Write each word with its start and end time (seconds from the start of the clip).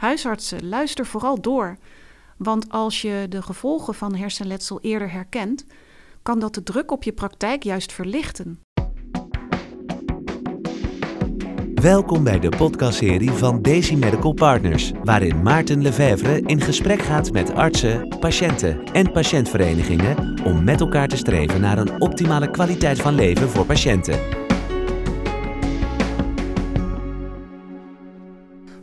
Huisartsen, 0.00 0.68
luister 0.68 1.06
vooral 1.06 1.40
door. 1.40 1.76
Want 2.36 2.70
als 2.70 3.02
je 3.02 3.26
de 3.28 3.42
gevolgen 3.42 3.94
van 3.94 4.14
hersenletsel 4.14 4.80
eerder 4.80 5.12
herkent, 5.12 5.64
kan 6.22 6.38
dat 6.38 6.54
de 6.54 6.62
druk 6.62 6.90
op 6.90 7.02
je 7.02 7.12
praktijk 7.12 7.62
juist 7.62 7.92
verlichten. 7.92 8.60
Welkom 11.74 12.24
bij 12.24 12.38
de 12.38 12.48
podcastserie 12.48 13.30
van 13.30 13.62
Daisy 13.62 13.94
Medical 13.94 14.32
Partners, 14.32 14.92
waarin 15.04 15.42
Maarten 15.42 15.82
Lefevre 15.82 16.40
in 16.40 16.60
gesprek 16.60 17.02
gaat 17.02 17.32
met 17.32 17.54
artsen, 17.54 18.18
patiënten 18.20 18.84
en 18.84 19.12
patiëntverenigingen 19.12 20.40
om 20.44 20.64
met 20.64 20.80
elkaar 20.80 21.08
te 21.08 21.16
streven 21.16 21.60
naar 21.60 21.78
een 21.78 22.00
optimale 22.00 22.50
kwaliteit 22.50 23.00
van 23.00 23.14
leven 23.14 23.48
voor 23.48 23.66
patiënten. 23.66 24.49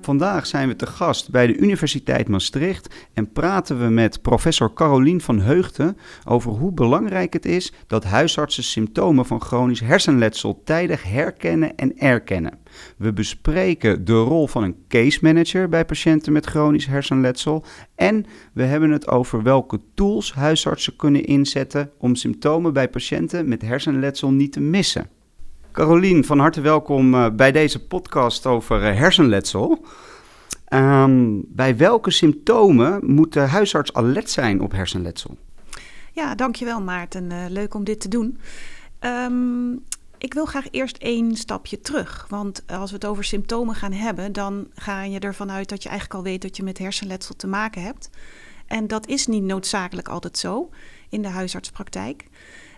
Vandaag 0.07 0.47
zijn 0.47 0.67
we 0.67 0.75
te 0.75 0.85
gast 0.85 1.29
bij 1.29 1.47
de 1.47 1.57
Universiteit 1.57 2.27
Maastricht 2.27 3.07
en 3.13 3.31
praten 3.31 3.79
we 3.79 3.85
met 3.85 4.21
professor 4.21 4.73
Carolien 4.73 5.21
van 5.21 5.39
Heugten 5.39 5.97
over 6.25 6.51
hoe 6.51 6.71
belangrijk 6.71 7.33
het 7.33 7.45
is 7.45 7.73
dat 7.87 8.03
huisartsen 8.03 8.63
symptomen 8.63 9.25
van 9.25 9.41
chronisch 9.41 9.79
hersenletsel 9.79 10.61
tijdig 10.63 11.03
herkennen 11.03 11.75
en 11.75 11.97
erkennen. 11.97 12.59
We 12.97 13.13
bespreken 13.13 14.05
de 14.05 14.13
rol 14.19 14.47
van 14.47 14.63
een 14.63 14.75
case 14.87 15.19
manager 15.21 15.69
bij 15.69 15.85
patiënten 15.85 16.33
met 16.33 16.45
chronisch 16.45 16.85
hersenletsel 16.85 17.63
en 17.95 18.25
we 18.53 18.63
hebben 18.63 18.89
het 18.89 19.07
over 19.07 19.43
welke 19.43 19.79
tools 19.93 20.33
huisartsen 20.33 20.95
kunnen 20.95 21.25
inzetten 21.25 21.91
om 21.97 22.15
symptomen 22.15 22.73
bij 22.73 22.89
patiënten 22.89 23.47
met 23.47 23.61
hersenletsel 23.61 24.31
niet 24.31 24.51
te 24.51 24.59
missen. 24.61 25.16
Carolien, 25.77 26.25
van 26.25 26.39
harte 26.39 26.61
welkom 26.61 27.13
eh, 27.13 27.29
bij 27.29 27.51
deze 27.51 27.87
podcast 27.87 28.45
over 28.45 28.83
eh, 28.83 28.97
hersenletsel. 28.97 29.85
Ehm, 30.65 31.41
bij 31.45 31.77
welke 31.77 32.11
symptomen 32.11 32.99
moet 33.05 33.33
de 33.33 33.39
huisarts 33.39 33.93
alert 33.93 34.29
zijn 34.29 34.61
op 34.61 34.71
hersenletsel? 34.71 35.37
Ja, 36.13 36.35
dankjewel 36.35 36.81
Maarten. 36.81 37.31
Uh, 37.31 37.45
leuk 37.49 37.73
om 37.73 37.83
dit 37.83 38.01
te 38.01 38.07
doen. 38.07 38.37
Um, 38.99 39.83
ik 40.17 40.33
wil 40.33 40.45
graag 40.45 40.65
eerst 40.71 40.97
één 40.97 41.35
stapje 41.35 41.81
terug. 41.81 42.25
Want 42.29 42.63
als 42.67 42.89
we 42.89 42.95
het 42.95 43.05
over 43.05 43.23
symptomen 43.23 43.75
gaan 43.75 43.93
hebben, 43.93 44.33
dan 44.33 44.67
ga 44.75 45.03
je 45.03 45.19
ervan 45.19 45.51
uit 45.51 45.69
dat 45.69 45.83
je 45.83 45.89
eigenlijk 45.89 46.19
al 46.19 46.25
weet 46.25 46.41
dat 46.41 46.57
je 46.57 46.63
met 46.63 46.77
hersenletsel 46.77 47.35
te 47.35 47.47
maken 47.47 47.81
hebt. 47.81 48.09
En 48.67 48.87
dat 48.87 49.07
is 49.07 49.27
niet 49.27 49.43
noodzakelijk 49.43 50.07
altijd 50.07 50.37
zo 50.37 50.69
in 51.09 51.21
de 51.21 51.29
huisartspraktijk. 51.29 52.25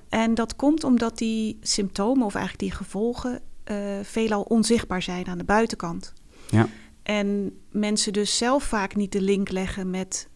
En 0.09 0.33
dat 0.33 0.55
komt 0.55 0.83
omdat 0.83 1.17
die 1.17 1.57
symptomen, 1.61 2.25
of 2.25 2.35
eigenlijk 2.35 2.63
die 2.63 2.77
gevolgen, 2.77 3.41
uh, 3.71 3.77
veelal 4.03 4.41
onzichtbaar 4.41 5.01
zijn 5.01 5.27
aan 5.27 5.37
de 5.37 5.43
buitenkant. 5.43 6.13
Ja. 6.49 6.67
En 7.03 7.59
mensen 7.71 8.13
dus 8.13 8.37
zelf 8.37 8.63
vaak 8.63 8.95
niet 8.95 9.11
de 9.11 9.21
link 9.21 9.49
leggen 9.49 9.89
met 9.89 10.29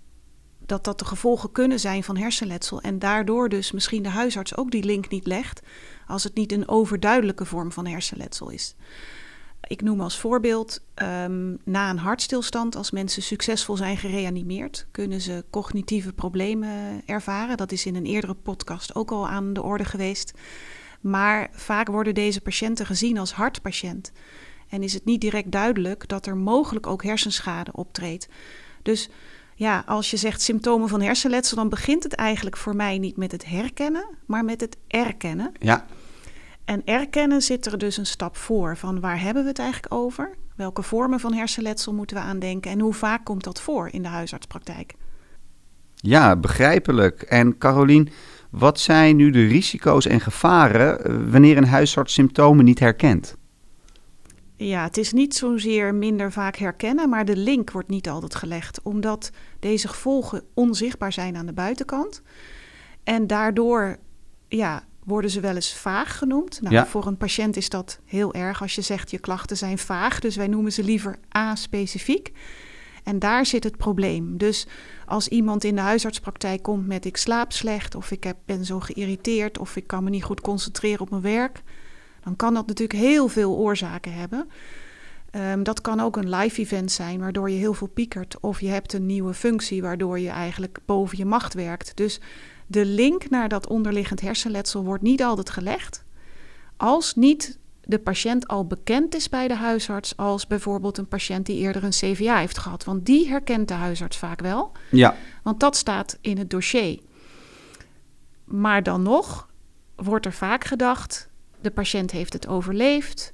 dat 0.66 0.84
dat 0.84 1.00
de 1.00 1.06
gevolgen 1.06 1.52
kunnen 1.52 1.80
zijn 1.80 2.04
van 2.04 2.18
hersenletsel. 2.18 2.82
En 2.82 3.00
daardoor 3.00 3.50
dus 3.50 3.72
misschien 3.72 4.04
de 4.04 4.10
huisarts 4.10 4.58
ook 4.58 4.72
die 4.72 4.84
link 4.84 5.10
niet 5.10 5.28
legt 5.28 5.62
als 6.08 6.24
het 6.24 6.36
niet 6.36 6.52
een 6.52 6.68
overduidelijke 6.68 7.46
vorm 7.46 7.72
van 7.72 7.88
hersenletsel 7.88 8.50
is. 8.50 8.76
Ik 9.74 9.82
noem 9.82 10.02
als 10.02 10.20
voorbeeld, 10.20 10.82
um, 10.96 11.58
na 11.64 11.90
een 11.90 11.98
hartstilstand, 11.98 12.76
als 12.76 12.92
mensen 12.92 13.22
succesvol 13.22 13.76
zijn 13.76 13.98
gereanimeerd, 13.98 14.88
kunnen 14.92 15.22
ze 15.22 15.46
cognitieve 15.50 16.14
problemen 16.14 17.02
ervaren. 17.06 17.58
Dat 17.58 17.72
is 17.72 17.86
in 17.86 17.96
een 17.96 18.06
eerdere 18.06 18.34
podcast 18.34 18.96
ook 18.96 19.12
al 19.12 19.28
aan 19.28 19.54
de 19.54 19.62
orde 19.62 19.86
geweest. 19.86 20.34
Maar 21.02 21.50
vaak 21.52 21.88
worden 21.88 22.14
deze 22.14 22.42
patiënten 22.42 22.86
gezien 22.86 23.18
als 23.18 23.34
hartpatiënt. 23.34 24.12
En 24.70 24.84
is 24.84 24.94
het 24.94 25.06
niet 25.06 25.22
direct 25.22 25.52
duidelijk 25.52 26.08
dat 26.08 26.26
er 26.26 26.38
mogelijk 26.38 26.88
ook 26.88 27.04
hersenschade 27.04 27.72
optreedt. 27.74 28.28
Dus 28.82 29.10
ja, 29.56 29.84
als 29.86 30.12
je 30.12 30.18
zegt 30.18 30.42
symptomen 30.42 30.90
van 30.90 31.02
hersenletsel, 31.02 31.58
dan 31.58 31.70
begint 31.70 32.04
het 32.04 32.14
eigenlijk 32.14 32.58
voor 32.58 32.76
mij 32.76 32.98
niet 32.98 33.18
met 33.18 33.32
het 33.32 33.46
herkennen, 33.46 34.06
maar 34.26 34.46
met 34.46 34.62
het 34.62 34.78
erkennen. 34.88 35.52
Ja. 35.59 35.86
En 36.66 36.81
erkennen 36.85 37.41
zit 37.41 37.66
er 37.66 37.78
dus 37.78 37.97
een 37.97 38.06
stap 38.06 38.38
voor 38.38 38.78
van 38.78 39.00
waar 39.00 39.22
hebben 39.22 39.44
we 39.44 39.50
het 39.50 39.59
eigenlijk 39.59 39.94
over? 39.94 40.35
Welke 40.56 40.81
vormen 40.81 41.19
van 41.19 41.34
hersenletsel 41.34 41.94
moeten 41.94 42.18
we 42.18 42.24
aandenken 42.24 42.72
en 42.72 42.79
hoe 42.79 42.94
vaak 42.94 43.25
komt 43.25 43.44
dat 43.44 43.62
voor 43.62 43.90
in 43.91 44.01
de 44.01 44.07
huisartspraktijk? 44.07 44.94
Ja, 45.96 46.35
begrijpelijk. 46.35 47.22
En 47.22 47.57
Carolien, 47.57 48.09
wat 48.50 48.79
zijn 48.79 49.16
nu 49.16 49.29
de 49.29 49.47
risico's 49.47 50.06
en 50.06 50.19
gevaren 50.19 51.06
eh, 51.06 51.16
wanneer 51.31 51.57
een 51.57 51.68
huisarts 51.68 52.13
symptomen 52.13 52.66
niet 52.66 52.79
herkent? 52.79 53.35
Ja, 54.56 54.84
het 54.84 54.97
is 54.97 55.13
niet 55.13 55.35
zozeer 55.35 55.96
minder 55.96 56.31
vaak 56.31 56.56
herkennen, 56.56 57.09
maar 57.09 57.25
de 57.25 57.38
link 57.38 57.72
wordt 57.72 57.90
niet 57.90 58.09
altijd 58.09 58.35
gelegd, 58.35 58.81
omdat 58.81 59.31
deze 59.59 59.88
gevolgen 59.88 60.44
onzichtbaar 60.53 61.13
zijn 61.13 61.35
aan 61.35 61.46
de 61.46 61.53
buitenkant. 61.53 62.22
En 63.03 63.28
daardoor 63.28 63.97
ja, 64.47 64.84
worden 65.06 65.30
ze 65.30 65.40
wel 65.40 65.56
eens 65.56 65.74
vaag 65.74 66.18
genoemd. 66.18 66.62
Nou, 66.62 66.88
Voor 66.88 67.08
een 67.08 67.18
patiënt 67.18 67.58
is 67.58 67.69
dat 67.69 68.00
heel 68.06 68.34
erg 68.34 68.62
als 68.62 68.75
je 68.75 68.81
zegt 68.81 69.12
je 69.12 69.19
klachten 69.19 69.58
zijn 69.58 69.78
vaag, 69.78 70.19
dus 70.19 70.36
wij 70.36 70.47
noemen 70.47 70.72
ze 70.72 70.84
liever 70.84 71.19
A-specifiek. 71.38 72.31
En 73.03 73.19
daar 73.19 73.46
zit 73.46 73.64
het 73.64 73.78
probleem. 73.78 74.38
Dus 74.38 74.68
als 75.06 75.28
iemand 75.28 75.64
in 75.64 75.75
de 75.75 75.81
huisartspraktijk 75.81 76.62
komt 76.62 76.88
met 76.88 77.06
ik 77.06 77.18
slaap 77.18 77.52
slecht, 77.52 77.96
of 77.96 78.12
ik 78.12 78.24
heb, 78.24 78.38
ben 78.46 78.66
zo 78.66 78.80
geïrriteerd, 78.80 79.58
of 79.58 79.75
ik 79.75 79.88
kan 79.88 80.03
me 80.03 80.09
niet 80.09 80.24
goed 80.24 80.41
concentreren 80.41 81.02
op 81.02 81.09
mijn 81.09 81.22
werk, 81.22 81.62
dan 82.24 82.35
kan 82.35 82.53
dat 82.53 82.68
natuurlijk 82.68 83.00
heel 83.00 83.28
veel 83.28 83.56
oorzaken 83.56 84.14
hebben. 84.14 84.47
Um, 85.35 85.64
dat 85.64 85.81
kan 85.81 86.00
ook 86.00 86.18
een 86.18 86.30
live 86.30 86.62
event 86.62 86.91
zijn, 86.91 87.20
waardoor 87.20 87.50
je 87.50 87.58
heel 87.58 87.74
veel 87.74 87.88
piekert. 87.88 88.40
Of 88.40 88.59
je 88.59 88.68
hebt 88.68 88.94
een 88.94 89.06
nieuwe 89.06 89.34
functie, 89.34 89.81
waardoor 89.81 90.20
je 90.20 90.30
eigenlijk 90.30 90.80
boven 90.85 91.18
je 91.18 91.25
macht 91.25 91.53
werkt. 91.53 91.91
Dus 91.96 92.20
de 92.73 92.85
link 92.85 93.29
naar 93.29 93.50
dat 93.50 93.67
onderliggend 93.67 94.22
hersenletsel 94.22 94.84
wordt 94.84 95.03
niet 95.03 95.23
altijd 95.23 95.50
gelegd. 95.50 96.03
Als 96.78 97.16
niet 97.16 97.59
de 97.84 98.00
patiënt 98.00 98.47
al 98.47 98.67
bekend 98.67 99.16
is 99.16 99.29
bij 99.29 99.47
de 99.47 99.56
huisarts, 99.56 100.17
als 100.17 100.47
bijvoorbeeld 100.47 100.97
een 100.97 101.07
patiënt 101.07 101.45
die 101.45 101.57
eerder 101.57 101.84
een 101.84 101.89
CVA 101.89 102.38
heeft 102.38 102.57
gehad. 102.57 102.84
Want 102.84 103.06
die 103.06 103.28
herkent 103.28 103.67
de 103.67 103.73
huisarts 103.73 104.17
vaak 104.17 104.41
wel. 104.41 104.72
Ja. 104.91 105.16
Want 105.44 105.59
dat 105.59 105.75
staat 105.75 106.17
in 106.22 106.38
het 106.38 106.50
dossier. 106.50 107.00
Maar 108.44 108.84
dan 108.84 109.01
nog 109.01 109.50
wordt 109.95 110.25
er 110.25 110.34
vaak 110.34 110.63
gedacht: 110.63 111.29
de 111.61 111.72
patiënt 111.72 112.11
heeft 112.11 112.34
het 112.34 112.47
overleefd, 112.47 113.34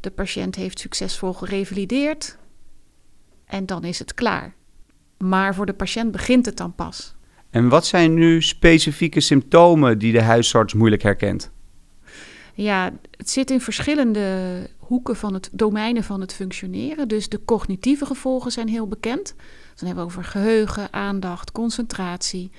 de 0.00 0.10
patiënt 0.10 0.54
heeft 0.54 0.78
succesvol 0.78 1.32
gerevalideerd 1.32 2.36
en 3.44 3.66
dan 3.66 3.84
is 3.84 3.98
het 3.98 4.14
klaar. 4.14 4.54
Maar 5.18 5.54
voor 5.54 5.66
de 5.66 5.74
patiënt 5.74 6.10
begint 6.10 6.46
het 6.46 6.56
dan 6.56 6.74
pas. 6.74 7.16
En 7.50 7.68
wat 7.68 7.86
zijn 7.86 8.14
nu 8.14 8.42
specifieke 8.42 9.20
symptomen 9.20 9.98
die 9.98 10.12
de 10.12 10.22
huisarts 10.22 10.74
moeilijk 10.74 11.02
herkent? 11.02 11.50
Ja, 12.54 12.92
het 13.16 13.30
zit 13.30 13.50
in 13.50 13.60
verschillende 13.60 14.66
hoeken 14.78 15.16
van 15.16 15.34
het 15.34 15.48
domeinen 15.52 16.04
van 16.04 16.20
het 16.20 16.34
functioneren. 16.34 17.08
Dus 17.08 17.28
de 17.28 17.44
cognitieve 17.44 18.06
gevolgen 18.06 18.52
zijn 18.52 18.68
heel 18.68 18.88
bekend. 18.88 19.34
dan 19.74 19.86
hebben 19.86 20.04
we 20.04 20.10
over 20.10 20.24
geheugen, 20.24 20.92
aandacht, 20.92 21.52
concentratie, 21.52 22.50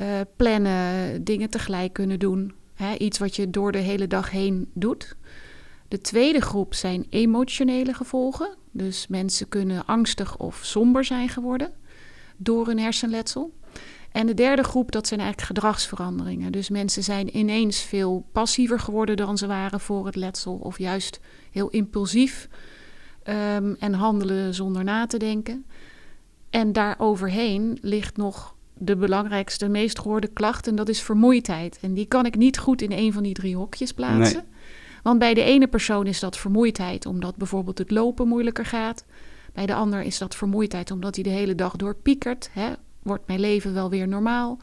uh, 0.00 0.06
plannen, 0.36 1.24
dingen 1.24 1.50
tegelijk 1.50 1.92
kunnen 1.92 2.18
doen. 2.18 2.52
Hè, 2.74 2.94
iets 2.96 3.18
wat 3.18 3.36
je 3.36 3.50
door 3.50 3.72
de 3.72 3.78
hele 3.78 4.06
dag 4.06 4.30
heen 4.30 4.70
doet. 4.74 5.16
De 5.88 6.00
tweede 6.00 6.40
groep 6.40 6.74
zijn 6.74 7.06
emotionele 7.10 7.94
gevolgen. 7.94 8.56
Dus 8.70 9.06
mensen 9.08 9.48
kunnen 9.48 9.86
angstig 9.86 10.36
of 10.36 10.60
somber 10.62 11.04
zijn 11.04 11.28
geworden 11.28 11.72
door 12.36 12.68
een 12.68 12.78
hersenletsel. 12.78 13.52
En 14.12 14.26
de 14.26 14.34
derde 14.34 14.62
groep, 14.62 14.92
dat 14.92 15.06
zijn 15.06 15.20
eigenlijk 15.20 15.48
gedragsveranderingen. 15.48 16.52
Dus 16.52 16.68
mensen 16.68 17.02
zijn 17.02 17.36
ineens 17.36 17.82
veel 17.82 18.26
passiever 18.32 18.80
geworden 18.80 19.16
dan 19.16 19.38
ze 19.38 19.46
waren 19.46 19.80
voor 19.80 20.06
het 20.06 20.16
letsel, 20.16 20.54
of 20.54 20.78
juist 20.78 21.20
heel 21.50 21.68
impulsief 21.68 22.48
um, 23.28 23.76
en 23.78 23.94
handelen 23.94 24.54
zonder 24.54 24.84
na 24.84 25.06
te 25.06 25.18
denken. 25.18 25.64
En 26.50 26.72
daaroverheen 26.72 27.78
ligt 27.80 28.16
nog 28.16 28.54
de 28.74 28.96
belangrijkste, 28.96 29.68
meest 29.68 29.98
gehoorde 29.98 30.28
klacht, 30.28 30.66
en 30.66 30.74
dat 30.74 30.88
is 30.88 31.02
vermoeidheid. 31.02 31.78
En 31.80 31.94
die 31.94 32.06
kan 32.06 32.26
ik 32.26 32.36
niet 32.36 32.58
goed 32.58 32.82
in 32.82 32.92
een 32.92 33.12
van 33.12 33.22
die 33.22 33.34
drie 33.34 33.56
hokjes 33.56 33.92
plaatsen. 33.92 34.44
Want 35.02 35.18
bij 35.18 35.34
de 35.34 35.42
ene 35.42 35.66
persoon 35.66 36.06
is 36.06 36.20
dat 36.20 36.36
vermoeidheid, 36.36 37.06
omdat 37.06 37.36
bijvoorbeeld 37.36 37.78
het 37.78 37.90
lopen 37.90 38.28
moeilijker 38.28 38.66
gaat. 38.66 39.04
Bij 39.52 39.66
de 39.66 39.74
ander 39.74 40.02
is 40.02 40.18
dat 40.18 40.34
vermoeidheid 40.34 40.90
omdat 40.90 41.14
hij 41.14 41.24
de 41.24 41.30
hele 41.30 41.54
dag 41.54 41.76
door 41.76 41.94
piekert. 41.94 42.50
Hè? 42.52 42.72
Wordt 43.02 43.26
mijn 43.26 43.40
leven 43.40 43.74
wel 43.74 43.90
weer 43.90 44.08
normaal. 44.08 44.58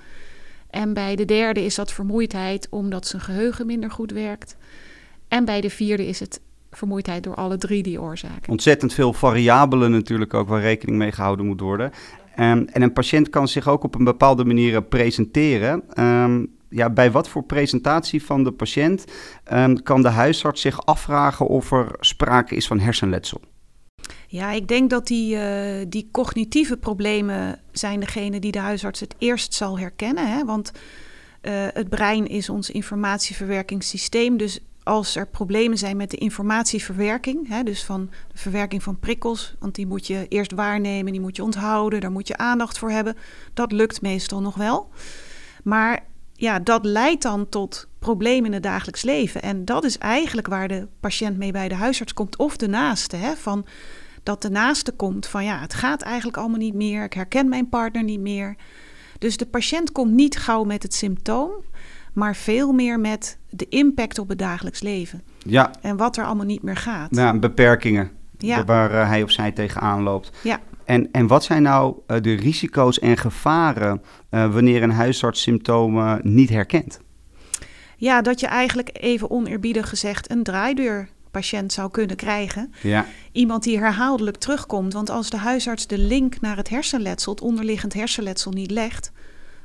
En 0.69 0.94
bij 0.94 1.16
de 1.16 1.25
derde 1.25 1.66
is 1.66 1.75
dat 1.75 1.92
vermoeidheid 1.92 2.68
omdat 2.69 3.07
zijn 3.07 3.22
geheugen 3.22 3.66
minder 3.66 3.92
goed 3.92 4.12
werkt. 4.12 4.57
En 5.28 5.45
bij 5.45 5.62
de 5.62 5.69
vierde 5.69 6.07
is 6.07 6.19
het 6.19 6.42
vermoeidheid 6.72 7.24
door 7.24 7.36
alle 7.36 7.57
drie 7.57 7.84
die 7.84 8.01
oorzaken. 8.01 8.50
Ontzettend 8.50 8.94
veel 8.94 9.13
variabelen 9.13 9.92
natuurlijk 9.92 10.34
ook 10.34 10.48
waar 10.48 10.62
rekening 10.62 10.98
mee 10.98 11.12
gehouden 11.12 11.45
moet 11.45 11.60
worden. 11.60 11.92
Um, 12.39 12.68
en 12.68 12.81
een 12.81 12.94
patiënt 12.94 13.30
kan 13.30 13.48
zich 13.48 13.68
ook 13.68 13.84
op 13.84 13.95
een 13.95 14.04
bepaalde 14.04 14.45
manier 14.45 14.83
presenteren. 14.83 15.83
Um, 16.04 16.56
ja, 16.69 16.90
bij 16.90 17.12
wat 17.12 17.30
voor 17.30 17.44
presentatie 17.44 18.24
van 18.24 18.44
de 18.44 18.51
patiënt 18.51 19.06
um, 19.54 19.83
kan 19.83 20.01
de 20.01 20.10
huisarts 20.10 20.62
zich 20.62 20.86
afvragen 20.86 21.48
of 21.48 21.72
er 21.72 21.95
sprake 22.00 22.56
is 22.56 22.68
van 22.68 22.80
hersenletsel? 22.80 23.42
Ja, 24.30 24.52
ik 24.52 24.68
denk 24.68 24.90
dat 24.90 25.08
die, 25.08 25.36
uh, 25.36 25.86
die 25.88 26.10
cognitieve 26.12 26.78
problemen 26.78 27.60
zijn 27.72 28.00
degene 28.00 28.40
die 28.40 28.52
de 28.52 28.60
huisarts 28.60 29.00
het 29.00 29.16
eerst 29.18 29.54
zal 29.54 29.80
herkennen. 29.80 30.32
Hè? 30.32 30.46
Want 30.46 30.72
uh, 31.42 31.52
het 31.74 31.90
brein 31.90 32.28
is 32.28 32.50
ons 32.50 32.70
informatieverwerkingssysteem. 32.70 34.38
Dus 34.38 34.60
als 34.84 35.16
er 35.16 35.28
problemen 35.28 35.78
zijn 35.78 35.98
met 35.98 36.12
de 36.12 36.18
informatieverwerking, 36.18 37.48
hè, 37.48 37.64
dus 37.64 37.84
van 37.84 38.10
de 38.32 38.38
verwerking 38.38 38.84
van 38.84 39.00
prikkels, 39.00 39.56
want 39.60 39.76
die 39.76 39.88
moet 39.88 40.08
je 40.08 40.26
eerst 40.30 40.52
waarnemen, 40.52 41.12
die 41.12 41.22
moet 41.22 41.36
je 41.36 41.44
onthouden, 41.44 42.02
daar 42.02 42.12
moet 42.12 42.28
je 42.28 42.38
aandacht 42.38 42.78
voor 42.78 42.92
hebben, 42.92 43.16
dat 43.54 43.72
lukt 43.72 44.02
meestal 44.02 44.42
nog 44.42 44.56
wel. 44.56 44.90
Maar 45.64 46.06
ja, 46.34 46.60
dat 46.60 46.86
leidt 46.86 47.22
dan 47.22 47.50
tot 47.50 47.88
problemen 48.00 48.46
in 48.46 48.54
het 48.54 48.64
dagelijks 48.64 49.02
leven. 49.02 49.42
En 49.42 49.66
dat 49.66 49.84
is 49.84 49.98
eigenlijk 49.98 50.48
waar 50.48 50.68
de 50.68 50.88
patiënt 51.00 51.38
mee 51.38 51.52
bij 51.52 51.68
de 51.68 51.76
huisarts 51.76 52.14
komt, 52.14 52.38
of 52.38 52.58
de 52.58 52.68
naaste. 52.68 53.16
Hè, 53.16 53.36
van 53.36 53.66
dat 54.28 54.42
de 54.42 54.50
naaste 54.50 54.92
komt 54.92 55.28
van 55.28 55.44
ja, 55.44 55.60
het 55.60 55.74
gaat 55.74 56.02
eigenlijk 56.02 56.38
allemaal 56.38 56.58
niet 56.58 56.74
meer, 56.74 57.04
ik 57.04 57.14
herken 57.14 57.50
mijn 57.50 57.70
partner 57.70 58.04
niet 58.04 58.20
meer. 58.20 58.56
Dus 59.20 59.38
de 59.38 59.46
patiënt 59.46 59.92
komt 59.92 60.12
niet 60.12 60.38
gauw 60.38 60.64
met 60.64 60.84
het 60.84 60.94
symptoom, 60.94 61.52
maar 62.14 62.36
veel 62.36 62.72
meer 62.72 63.00
met 63.00 63.38
de 63.50 63.66
impact 63.70 64.20
op 64.20 64.30
het 64.30 64.40
dagelijks 64.40 64.82
leven. 64.82 65.22
Ja. 65.38 65.72
En 65.82 65.98
wat 65.98 66.18
er 66.18 66.26
allemaal 66.26 66.46
niet 66.46 66.64
meer 66.64 66.76
gaat. 66.76 67.16
Ja, 67.16 67.40
beperkingen 67.40 68.12
Ja. 68.38 68.66
waar 68.66 68.92
eh, 68.92 69.08
hij 69.08 69.24
of 69.24 69.32
zij 69.32 69.52
tegenaan 69.52 70.04
loopt. 70.04 70.32
Ja. 70.44 70.60
En, 70.86 71.12
en 71.12 71.28
wat 71.28 71.44
zijn 71.44 71.62
nou 71.62 71.96
eh, 72.08 72.22
de 72.22 72.34
risico's 72.34 73.00
en 73.00 73.18
gevaren 73.18 74.02
eh, 74.30 74.54
wanneer 74.54 74.84
een 74.84 74.92
huisarts 74.92 75.42
symptomen 75.42 76.20
niet 76.24 76.50
herkent? 76.50 77.00
ja, 77.98 78.22
dat 78.22 78.40
je 78.40 78.48
eigenlijk 78.48 78.90
even 78.94 79.30
oneerbiedig 79.30 79.90
gezegd 79.90 80.32
een 80.32 80.44
draaideurpatiënt 81.38 81.74
zou 81.74 81.92
kunnen 81.92 82.16
krijgen. 82.16 82.74
Ja, 82.81 83.06
Iemand 83.31 83.63
die 83.63 83.78
herhaaldelijk 83.78 84.38
terugkomt. 84.38 84.94
Want 84.94 85.10
als 85.10 85.30
de 85.30 85.38
huisarts 85.38 85.88
de 85.88 85.98
link 85.98 86.42
naar 86.42 86.57
het 86.57 86.69
hersenletsel, 86.69 87.31
het 87.31 87.42
onderliggend 87.42 87.94
hersenletsel, 87.94 88.51
niet 88.51 88.72
legt, 88.72 89.12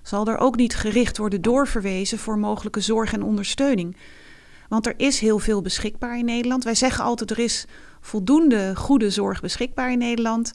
zal 0.03 0.27
er 0.27 0.39
ook 0.39 0.57
niet 0.57 0.75
gericht 0.75 1.19
worden 1.19 1.43
doorverwezen 1.43 2.19
voor 2.19 2.39
mogelijke 2.39 2.81
zorg 2.81 3.13
en 3.13 3.23
ondersteuning. 3.23 3.97
Want 4.69 4.87
er 4.87 4.95
is 4.97 5.21
heel 5.21 5.39
veel 5.39 5.63
beschikbaar 5.63 6.19
in 6.19 6.25
Nederland. 6.25 6.65
Wij 6.65 6.75
zeggen 6.75 7.05
altijd 7.05 7.31
er 7.31 7.39
is 7.39 7.67
voldoende 8.01 8.77
goede 8.77 9.11
zorg 9.11 9.41
beschikbaar 9.41 9.93
in 9.93 9.99
Nederland. 9.99 10.53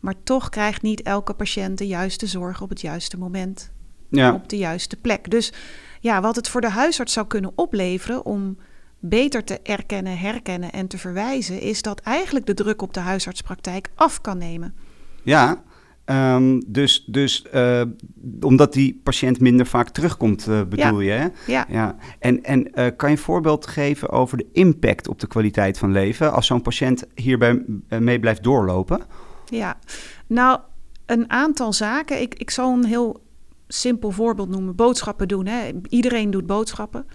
Maar 0.00 0.14
toch 0.24 0.48
krijgt 0.48 0.82
niet 0.82 1.02
elke 1.02 1.34
patiënt 1.34 1.78
de 1.78 1.86
juiste 1.86 2.26
zorg 2.26 2.62
op 2.62 2.68
het 2.68 2.80
juiste 2.80 3.18
moment, 3.18 3.70
ja. 4.08 4.34
op 4.34 4.48
de 4.48 4.56
juiste 4.56 4.96
plek. 4.96 5.30
Dus 5.30 5.52
ja, 6.00 6.20
wat 6.20 6.36
het 6.36 6.48
voor 6.48 6.60
de 6.60 6.70
huisarts 6.70 7.12
zou 7.12 7.26
kunnen 7.26 7.52
opleveren 7.54 8.24
om 8.24 8.56
beter 9.00 9.44
te 9.44 9.60
erkennen, 9.62 10.18
herkennen 10.18 10.72
en 10.72 10.86
te 10.86 10.98
verwijzen, 10.98 11.60
is 11.60 11.82
dat 11.82 12.00
eigenlijk 12.00 12.46
de 12.46 12.54
druk 12.54 12.82
op 12.82 12.94
de 12.94 13.00
huisartspraktijk 13.00 13.90
af 13.94 14.20
kan 14.20 14.38
nemen. 14.38 14.74
ja. 15.22 15.62
Ehm, 16.04 16.60
dus 16.66 17.04
dus 17.06 17.42
eh, 17.42 17.82
omdat 18.40 18.72
die 18.72 19.00
patiënt 19.02 19.40
minder 19.40 19.66
vaak 19.66 19.88
terugkomt, 19.88 20.46
eh, 20.46 20.62
bedoel 20.68 21.00
je? 21.00 21.10
Hè? 21.10 21.26
Ja. 21.46 21.66
Ja. 21.68 21.96
En, 22.18 22.44
en 22.44 22.72
eh, 22.72 22.86
kan 22.96 23.10
je 23.10 23.16
een 23.16 23.22
voorbeeld 23.22 23.66
geven 23.66 24.08
over 24.10 24.36
de 24.36 24.46
impact 24.52 25.08
op 25.08 25.20
de 25.20 25.26
kwaliteit 25.26 25.78
van 25.78 25.92
leven 25.92 26.32
als 26.32 26.46
zo'n 26.46 26.62
patiënt 26.62 27.04
hierbij 27.14 27.64
mee 27.88 28.20
blijft 28.20 28.42
doorlopen? 28.42 29.00
Ja, 29.44 29.78
nou, 30.26 30.60
een 31.06 31.30
aantal 31.30 31.72
zaken. 31.72 32.20
Ik, 32.20 32.34
ik 32.34 32.50
zal 32.50 32.72
een 32.72 32.84
heel 32.84 33.22
simpel 33.68 34.10
voorbeeld 34.10 34.48
noemen. 34.48 34.76
Boodschappen 34.76 35.28
doen. 35.28 35.46
Hè. 35.46 35.70
Iedereen 35.88 36.30
doet 36.30 36.46
boodschappen. 36.46 37.06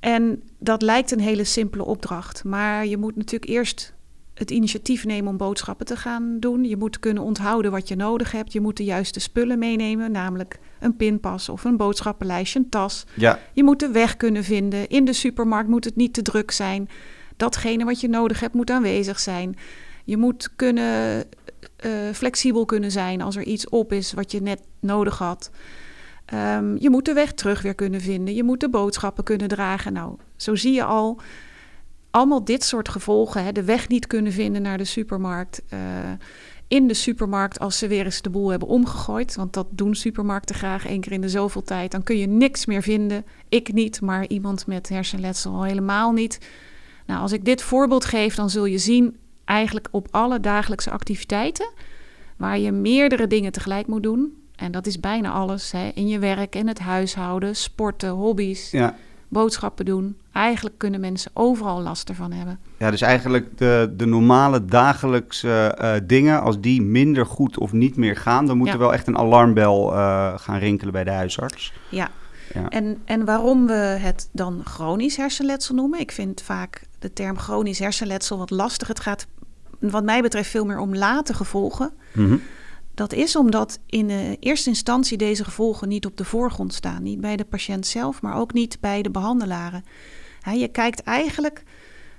En 0.00 0.42
dat 0.58 0.82
lijkt 0.82 1.10
een 1.10 1.20
hele 1.20 1.44
simpele 1.44 1.84
opdracht. 1.84 2.44
Maar 2.44 2.86
je 2.86 2.96
moet 2.96 3.16
natuurlijk 3.16 3.50
eerst 3.50 3.94
het 4.34 4.50
initiatief 4.50 5.04
nemen 5.04 5.30
om 5.30 5.36
boodschappen 5.36 5.86
te 5.86 5.96
gaan 5.96 6.40
doen. 6.40 6.64
Je 6.64 6.76
moet 6.76 6.98
kunnen 6.98 7.22
onthouden 7.22 7.70
wat 7.70 7.88
je 7.88 7.96
nodig 7.96 8.32
hebt. 8.32 8.52
Je 8.52 8.60
moet 8.60 8.76
de 8.76 8.84
juiste 8.84 9.20
spullen 9.20 9.58
meenemen, 9.58 10.10
namelijk 10.10 10.58
een 10.80 10.96
pinpas 10.96 11.48
of 11.48 11.64
een 11.64 11.76
boodschappenlijstje, 11.76 12.58
een 12.58 12.68
tas. 12.68 13.04
Ja, 13.14 13.38
Je 13.52 13.64
moet 13.64 13.80
de 13.80 13.90
weg 13.90 14.16
kunnen 14.16 14.44
vinden. 14.44 14.88
In 14.88 15.04
de 15.04 15.12
supermarkt 15.12 15.68
moet 15.68 15.84
het 15.84 15.96
niet 15.96 16.14
te 16.14 16.22
druk 16.22 16.50
zijn. 16.50 16.88
Datgene 17.36 17.84
wat 17.84 18.00
je 18.00 18.08
nodig 18.08 18.40
hebt 18.40 18.54
moet 18.54 18.70
aanwezig 18.70 19.20
zijn. 19.20 19.56
Je 20.04 20.16
moet 20.16 20.50
kunnen, 20.56 21.24
eh, 21.76 21.90
flexibel 22.12 22.64
kunnen 22.64 22.90
zijn 22.90 23.20
als 23.20 23.36
er 23.36 23.42
iets 23.42 23.68
op 23.68 23.92
is 23.92 24.12
wat 24.12 24.32
je 24.32 24.42
net 24.42 24.60
nodig 24.80 25.18
had. 25.18 25.50
Ehm, 26.28 26.76
je 26.78 26.90
moet 26.90 27.04
de 27.04 27.12
weg 27.12 27.32
terug 27.32 27.62
weer 27.62 27.74
kunnen 27.74 28.00
vinden. 28.00 28.34
Je 28.34 28.44
moet 28.44 28.60
de 28.60 28.68
boodschappen 28.68 29.24
kunnen 29.24 29.48
dragen. 29.48 29.92
Nou, 29.92 30.16
zo 30.36 30.54
zie 30.54 30.72
je 30.72 30.84
al. 30.84 31.20
Allemaal 32.10 32.44
dit 32.44 32.64
soort 32.64 32.88
gevolgen. 32.88 33.44
Hè? 33.44 33.52
De 33.52 33.64
weg 33.64 33.88
niet 33.88 34.06
kunnen 34.06 34.32
vinden 34.32 34.62
naar 34.62 34.78
de 34.78 34.84
supermarkt. 34.84 35.62
eh, 35.68 35.78
in 36.68 36.86
de 36.88 36.94
supermarkt 36.94 37.58
als 37.58 37.78
ze 37.78 37.86
weer 37.86 38.04
eens 38.04 38.22
de 38.22 38.30
boel 38.30 38.50
hebben 38.50 38.68
omgegooid. 38.68 39.34
Want 39.34 39.52
dat 39.52 39.66
doen 39.70 39.94
supermarkten 39.94 40.54
graag 40.54 40.86
één 40.86 41.00
keer 41.00 41.12
in 41.12 41.20
de 41.20 41.28
zoveel 41.28 41.62
tijd. 41.62 41.90
Dan 41.90 42.02
kun 42.02 42.16
je 42.18 42.26
niks 42.26 42.66
meer 42.66 42.82
vinden. 42.82 43.24
Ik 43.48 43.72
niet, 43.72 44.00
maar 44.00 44.26
iemand 44.26 44.66
met 44.66 44.88
hersenletsel 44.88 45.52
al 45.52 45.64
helemaal 45.64 46.12
niet. 46.12 46.38
Nou, 47.06 47.20
als 47.20 47.32
ik 47.32 47.44
dit 47.44 47.62
voorbeeld 47.62 48.04
geef, 48.04 48.34
dan 48.34 48.50
zul 48.50 48.64
je 48.64 48.78
zien 48.78 49.16
eigenlijk 49.44 49.88
op 49.90 50.08
alle 50.10 50.40
dagelijkse 50.40 50.90
activiteiten 50.90 51.72
waar 52.36 52.58
je 52.58 52.72
meerdere 52.72 53.26
dingen 53.26 53.52
tegelijk 53.52 53.86
moet 53.86 54.02
doen. 54.02 54.37
En 54.58 54.72
dat 54.72 54.86
is 54.86 55.00
bijna 55.00 55.30
alles. 55.30 55.72
Hè? 55.72 55.90
In 55.94 56.08
je 56.08 56.18
werk, 56.18 56.54
in 56.54 56.68
het 56.68 56.78
huishouden, 56.78 57.56
sporten, 57.56 58.08
hobby's, 58.08 58.70
ja. 58.70 58.94
boodschappen 59.28 59.84
doen. 59.84 60.16
Eigenlijk 60.32 60.78
kunnen 60.78 61.00
mensen 61.00 61.30
overal 61.34 61.80
last 61.80 62.08
ervan 62.08 62.32
hebben. 62.32 62.58
Ja, 62.78 62.90
dus 62.90 63.00
eigenlijk 63.00 63.58
de, 63.58 63.94
de 63.96 64.06
normale 64.06 64.64
dagelijkse 64.64 65.74
eh, 65.78 65.94
dingen, 66.04 66.42
als 66.42 66.60
die 66.60 66.82
minder 66.82 67.26
goed 67.26 67.58
of 67.58 67.72
niet 67.72 67.96
meer 67.96 68.16
gaan, 68.16 68.46
dan 68.46 68.56
moet 68.56 68.66
Ja. 68.66 68.72
er 68.72 68.78
wel 68.78 68.92
echt 68.92 69.06
een 69.06 69.18
alarmbel 69.18 69.92
eh, 69.94 70.32
gaan 70.36 70.58
rinkelen 70.58 70.92
bij 70.92 71.04
de 71.04 71.10
huisarts. 71.10 71.72
Ja. 71.90 72.08
Ja. 72.54 72.68
En, 72.68 72.98
en 73.04 73.24
waarom 73.24 73.66
we 73.66 73.72
het 73.74 74.28
dan 74.32 74.60
chronisch 74.64 75.16
hersenletsel 75.16 75.74
noemen? 75.74 76.00
Ik 76.00 76.12
vind 76.12 76.42
vaak 76.42 76.82
de 76.98 77.12
term 77.12 77.38
chronisch 77.38 77.78
hersenletsel 77.78 78.38
wat 78.38 78.50
lastig. 78.50 78.88
Het 78.88 79.00
gaat 79.00 79.26
wat 79.78 80.04
mij 80.04 80.22
betreft 80.22 80.50
veel 80.50 80.64
meer 80.64 80.78
om 80.78 80.94
late 80.96 81.34
gevolgen. 81.34 81.92
Mhm. 82.12 82.36
Dat 82.98 83.12
is 83.12 83.36
omdat 83.36 83.78
in 83.86 84.06
de 84.06 84.36
eerste 84.40 84.68
instantie 84.68 85.16
deze 85.16 85.44
gevolgen 85.44 85.88
niet 85.88 86.06
op 86.06 86.16
de 86.16 86.24
voorgrond 86.24 86.74
staan. 86.74 87.02
Niet 87.02 87.20
bij 87.20 87.36
de 87.36 87.44
patiënt 87.44 87.86
zelf, 87.86 88.22
maar 88.22 88.36
ook 88.36 88.52
niet 88.52 88.80
bij 88.80 89.02
de 89.02 89.10
behandelaren. 89.10 89.84
Je 90.54 90.68
kijkt 90.68 91.02
eigenlijk, 91.02 91.62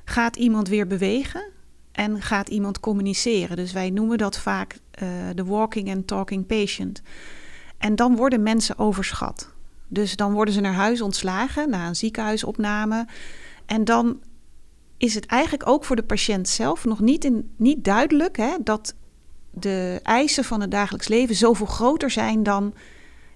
gaat 0.04 0.36
iemand 0.36 0.68
weer 0.68 0.88
bewegen 0.88 1.44
en 1.92 2.22
gaat 2.22 2.50
iemand 2.50 2.80
communiceren? 2.80 3.56
Dus 3.56 3.72
wij 3.72 3.90
noemen 3.90 4.18
dat 4.18 4.38
vaak 4.38 4.78
eh, 4.92 5.08
de 5.36 5.46
walking 5.46 5.92
and 5.92 6.08
talking 6.08 6.46
patient. 6.46 7.02
En 7.78 7.96
dan 7.96 8.16
worden 8.16 8.44
mensen 8.44 8.78
overschat. 8.78 9.54
Dus 9.88 10.16
dan 10.16 10.34
worden 10.34 10.54
ze 10.54 10.62
naar 10.62 10.74
huis 10.74 11.02
ontslagen 11.02 11.70
na 11.70 11.88
een 11.88 11.96
ziekenhuisopname. 11.96 13.08
En 13.66 13.84
dan 13.84 14.20
is 14.98 15.16
het 15.16 15.26
eigenlijk 15.26 15.70
ook 15.70 15.86
voor 15.86 15.96
de 15.96 16.04
patiënt 16.04 16.50
zelf 16.50 16.86
nog 16.86 17.00
niet, 17.00 17.32
niet 17.58 17.84
duidelijk 17.84 18.38
hè, 18.38 18.56
dat 18.64 18.96
de 19.60 20.00
eisen 20.04 20.44
van 20.44 20.62
het 20.62 20.72
dagelijks 20.72 21.08
leven 21.08 21.36
zoveel 21.36 21.66
groter 21.66 22.12
zijn 22.12 22.44
dan 22.44 22.74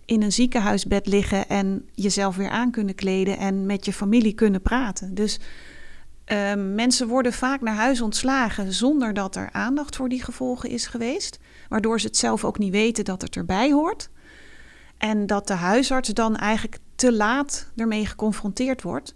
in 0.05 0.21
een 0.21 0.31
ziekenhuisbed 0.31 1.07
liggen 1.07 1.49
en 1.49 1.89
jezelf 1.93 2.35
weer 2.35 2.49
aan 2.49 2.71
kunnen 2.71 2.95
kleden 2.95 3.37
en 3.37 3.65
met 3.65 3.85
je 3.85 3.93
familie 3.93 4.33
kunnen 4.33 4.61
praten. 4.61 5.15
Dus 5.15 5.39
eh, 6.25 6.53
mensen 6.55 7.07
worden 7.07 7.33
vaak 7.33 7.61
naar 7.61 7.75
huis 7.75 8.01
ontslagen 8.01 8.73
zonder 8.73 9.13
dat 9.13 9.35
er 9.35 9.49
aandacht 9.51 9.95
voor 9.95 10.09
die 10.09 10.23
gevolgen 10.23 10.69
is 10.69 10.87
geweest, 10.87 11.39
waardoor 11.69 11.99
ze 11.99 12.07
het 12.07 12.17
zelf 12.17 12.45
ook 12.45 12.57
niet 12.57 12.71
weten 12.71 13.05
dat 13.05 13.21
het 13.21 13.35
erbij 13.35 13.71
hoort. 13.71 14.09
En 14.97 15.27
dat 15.27 15.47
de 15.47 15.53
huisarts 15.53 16.09
dan 16.09 16.35
eigenlijk 16.35 16.77
te 16.95 17.13
laat 17.13 17.71
ermee 17.75 18.05
geconfronteerd 18.05 18.81
wordt. 18.81 19.15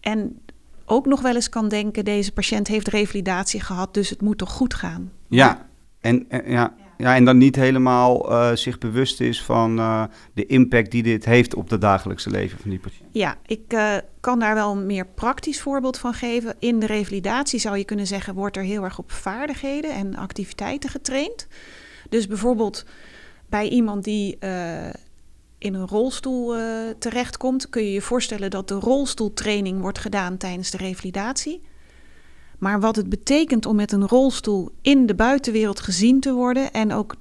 En 0.00 0.40
ook 0.84 1.06
nog 1.06 1.20
wel 1.20 1.34
eens 1.34 1.48
kan 1.48 1.68
denken: 1.68 2.04
deze 2.04 2.32
patiënt 2.32 2.68
heeft 2.68 2.88
revalidatie 2.88 3.60
gehad, 3.60 3.94
dus 3.94 4.10
het 4.10 4.20
moet 4.20 4.38
toch 4.38 4.50
goed 4.50 4.74
gaan. 4.74 5.12
Ja, 5.28 5.68
en, 6.00 6.24
en- 6.28 6.50
ja, 6.50 6.74
ja, 7.00 7.14
en 7.14 7.24
dan 7.24 7.38
niet 7.38 7.56
helemaal 7.56 8.30
eh, 8.30 8.54
zich 8.54 8.78
bewust 8.78 9.20
is 9.20 9.42
van 9.42 9.78
eh, 9.78 10.04
de 10.34 10.46
impact 10.46 10.90
die 10.90 11.02
dit 11.02 11.24
heeft 11.24 11.54
op 11.54 11.70
het 11.70 11.80
dagelijkse 11.80 12.30
leven 12.30 12.58
van 12.58 12.70
die 12.70 12.78
patiënt. 12.78 13.08
Ja, 13.12 13.36
ik 13.46 13.60
eh, 13.68 13.96
kan 14.20 14.38
daar 14.38 14.54
wel 14.54 14.72
een 14.72 14.86
meer 14.86 15.06
praktisch 15.06 15.60
voorbeeld 15.60 15.98
van 15.98 16.14
geven. 16.14 16.54
In 16.58 16.78
de 16.78 16.86
revalidatie 16.86 17.60
zou 17.60 17.76
je 17.76 17.84
kunnen 17.84 18.06
zeggen, 18.06 18.34
wordt 18.34 18.56
er 18.56 18.62
heel 18.62 18.82
erg 18.84 18.98
op 18.98 19.10
vaardigheden 19.12 19.90
en 19.94 20.16
activiteiten 20.16 20.90
getraind. 20.90 21.46
Dus 22.08 22.26
bijvoorbeeld 22.26 22.84
bij 23.48 23.68
iemand 23.68 24.04
die 24.04 24.36
eh, 24.38 24.88
in 25.58 25.74
een 25.74 25.86
rolstoel 25.86 26.56
eh, 26.56 26.62
terechtkomt, 26.98 27.68
kun 27.68 27.84
je 27.84 27.92
je 27.92 28.02
voorstellen 28.02 28.50
dat 28.50 28.68
de 28.68 28.74
rolstoeltraining 28.74 29.80
wordt 29.80 29.98
gedaan 29.98 30.36
tijdens 30.36 30.70
de 30.70 30.76
revalidatie. 30.76 31.60
Maar 32.60 32.80
wat 32.80 32.96
het 32.96 33.08
betekent 33.08 33.66
om 33.66 33.76
met 33.76 33.92
een 33.92 34.08
rolstoel 34.08 34.70
in 34.82 35.06
de 35.06 35.14
buitenwereld 35.14 35.80
gezien 35.80 36.20
te 36.20 36.32
worden 36.32 36.72
en 36.72 36.92
ook 36.92 37.14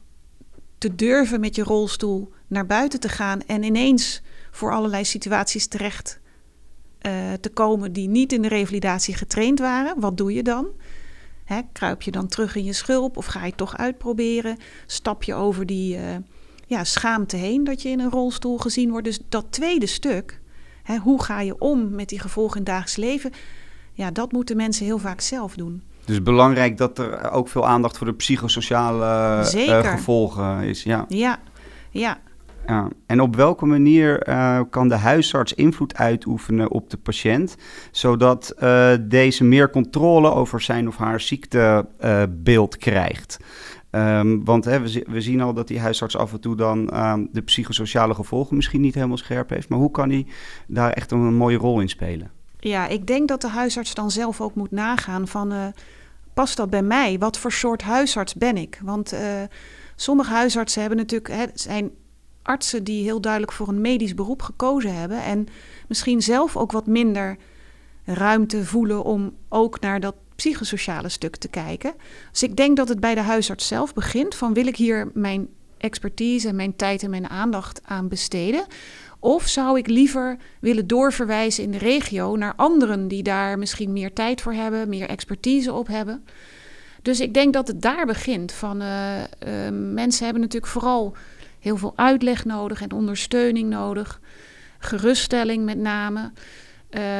te 0.78 0.96
durven 0.96 1.40
met 1.40 1.56
je 1.56 1.64
rolstoel 1.64 2.32
naar 2.48 2.66
buiten 2.66 3.00
te 3.00 3.10
gaan 3.10 3.42
en 3.42 3.64
ineens 3.64 4.22
voor 4.52 4.72
allerlei 4.72 5.06
situaties 5.06 5.68
terecht 5.68 6.20
eh, 7.00 7.34
te 7.42 7.50
komen 7.50 7.94
die 7.94 8.08
niet 8.08 8.34
in 8.34 8.42
de 8.42 8.48
revalidatie 8.48 9.16
getraind 9.16 9.60
waren. 9.60 10.00
Wat 10.00 10.18
doe 10.18 10.34
je 10.34 10.44
dan? 10.44 10.68
Hè, 11.46 11.60
kruip 11.72 12.02
je 12.02 12.12
dan 12.12 12.28
terug 12.28 12.56
in 12.56 12.64
je 12.64 12.74
schulp 12.74 13.18
of 13.18 13.26
ga 13.26 13.40
je 13.40 13.46
het 13.46 13.58
toch 13.58 13.78
uitproberen? 13.78 14.58
Stap 14.86 15.24
je 15.24 15.34
over 15.34 15.66
die 15.66 15.96
uh, 15.96 16.02
ja, 16.68 16.84
schaamte 16.84 17.36
heen 17.36 17.64
dat 17.64 17.82
je 17.82 17.90
in 17.90 18.00
een 18.00 18.10
rolstoel 18.10 18.58
gezien 18.58 18.90
wordt? 18.90 19.06
Dus 19.06 19.20
dat 19.30 19.46
tweede 19.50 19.86
stuk, 19.86 20.42
hè, 20.84 20.98
hoe 20.98 21.24
ga 21.24 21.42
je 21.42 21.60
om 21.60 21.90
met 21.90 22.10
die 22.10 22.20
gevolgen 22.20 22.58
in 22.58 22.64
het 22.64 22.72
dagelijks 22.72 22.96
leven? 22.96 23.32
Ja, 24.00 24.12
dat 24.12 24.32
moeten 24.32 24.58
mensen 24.58 24.86
heel 24.86 24.98
vaak 24.98 25.22
zelf 25.22 25.56
doen. 25.56 25.82
Dus 26.06 26.24
belangrijk 26.24 26.78
dat 26.78 26.98
er 26.98 27.32
ook 27.32 27.48
veel 27.48 27.68
aandacht 27.68 27.98
voor 27.98 28.08
de 28.08 28.14
psychosociale 28.14 29.06
uh, 29.56 29.92
gevolgen 29.92 30.64
is. 30.64 30.84
Ja, 30.84 31.06
ja. 31.08 31.40
ja. 31.90 32.18
Ja. 32.68 32.88
En 33.06 33.22
op 33.22 33.36
welke 33.36 33.66
manier 33.66 34.28
uh, 34.30 34.62
kan 34.70 34.88
de 34.88 34.96
huisarts 34.96 35.54
invloed 35.54 35.96
uitoefenen 35.96 36.72
op 36.72 36.90
de 36.90 36.98
patiënt, 36.98 37.56
zodat 37.92 38.54
uh, 38.60 38.92
deze 39.02 39.44
meer 39.44 39.70
controle 39.70 40.32
over 40.32 40.62
zijn 40.62 40.88
of 40.88 40.98
haar 40.98 41.22
ziektebeeld 41.22 42.78
krijgt? 42.78 43.40
Um, 43.92 44.46
want 44.46 44.66
hè, 44.66 44.80
we, 44.80 45.06
we, 45.10 45.22
zien 45.22 45.42
al 45.42 45.54
dat 45.54 45.68
die 45.68 45.80
huisarts 45.80 46.18
af 46.18 46.34
en 46.34 46.40
toe 46.40 46.56
dan 46.56 46.90
uh, 46.94 47.14
de 47.32 47.42
psychosociale 47.42 48.14
gevolgen 48.14 48.56
misschien 48.56 48.82
niet 48.82 48.96
helemaal 48.96 49.18
scherp 49.18 49.50
heeft. 49.50 49.70
Maar 49.70 49.80
hoe 49.80 49.92
kan 49.92 50.10
hij 50.10 50.26
daar 50.68 50.92
echt 50.92 51.12
een 51.12 51.36
mooie 51.36 51.58
rol 51.58 51.80
in 51.80 51.90
spelen? 51.90 52.39
Ja, 52.60 52.88
ik 52.88 53.08
denk 53.08 53.28
dat 53.28 53.42
de 53.42 53.48
huisarts 53.48 53.94
dan 53.94 54.12
zelf 54.12 54.42
ook 54.42 54.56
moet 54.56 54.72
nagaan 54.72 55.28
van... 55.28 55.54
Uh, 55.54 55.68
past 56.34 56.58
dat 56.58 56.70
bij 56.70 56.82
mij? 56.82 57.18
Wat 57.18 57.38
voor 57.38 57.52
soort 57.52 57.82
huisarts 57.82 58.34
ben 58.34 58.58
ik? 58.58 58.80
Want 58.84 59.14
uh, 59.14 59.20
sommige 59.96 60.32
huisartsen 60.32 60.82
hebben 60.82 61.00
natuurlijk, 61.00 61.34
hè, 61.34 61.46
zijn 61.54 61.92
artsen 62.42 62.84
die 62.84 63.04
heel 63.04 63.22
duidelijk 63.22 63.52
voor 63.52 63.68
een 63.68 63.82
medisch 63.82 64.14
beroep 64.14 64.42
gekozen 64.42 64.96
hebben. 64.96 65.24
En 65.24 65.48
misschien 65.88 66.22
zelf 66.22 66.58
ook 66.58 66.72
wat 66.72 66.88
minder 66.88 67.38
ruimte 68.06 68.66
voelen 68.66 69.04
om 69.04 69.36
ook 69.50 69.80
naar 69.80 70.00
dat 70.00 70.16
psychosociale 70.36 71.10
stuk 71.10 71.36
te 71.36 71.48
kijken. 71.48 71.94
Dus 72.32 72.44
ik 72.44 72.56
denk 72.56 72.78
dat 72.78 72.90
het 72.90 73.00
bij 73.00 73.16
de 73.16 73.22
huisarts 73.22 73.68
zelf 73.68 73.94
begint 73.94 74.36
van 74.36 74.54
wil 74.54 74.68
ik 74.68 74.76
hier 74.76 75.12
mijn 75.14 75.48
expertise 75.78 76.48
en 76.48 76.56
mijn 76.56 76.76
tijd 76.76 77.04
en 77.04 77.10
mijn 77.10 77.30
aandacht 77.30 77.82
aan 77.86 78.08
besteden? 78.08 78.66
Of 79.20 79.48
zou 79.48 79.78
ik 79.78 79.88
liever 79.88 80.38
willen 80.60 80.88
doorverwijzen 80.88 81.64
in 81.64 81.72
de 81.72 81.78
regio 81.78 82.36
naar 82.36 82.54
anderen 82.56 83.08
die 83.08 83.24
daar 83.24 83.60
misschien 83.60 83.94
meer 83.94 84.14
tijd 84.14 84.42
voor 84.42 84.54
hebben, 84.54 84.90
meer 84.90 85.10
expertise 85.10 85.74
op 85.74 85.88
hebben? 85.88 86.26
Dus 87.02 87.20
ik 87.20 87.34
denk 87.34 87.54
dat 87.54 87.68
het 87.68 87.82
daar 87.82 88.06
begint. 88.06 88.52
Van, 88.52 88.82
uh, 88.82 89.18
uh, 89.20 89.24
mensen 89.94 90.24
hebben 90.24 90.42
natuurlijk 90.42 90.72
vooral 90.72 91.16
heel 91.60 91.78
veel 91.78 91.94
uitleg 91.96 92.46
nodig 92.46 92.82
en 92.82 92.92
ondersteuning 92.92 93.70
nodig. 93.70 94.20
Geruststelling 94.80 95.66
met 95.66 95.78
name. 95.78 96.32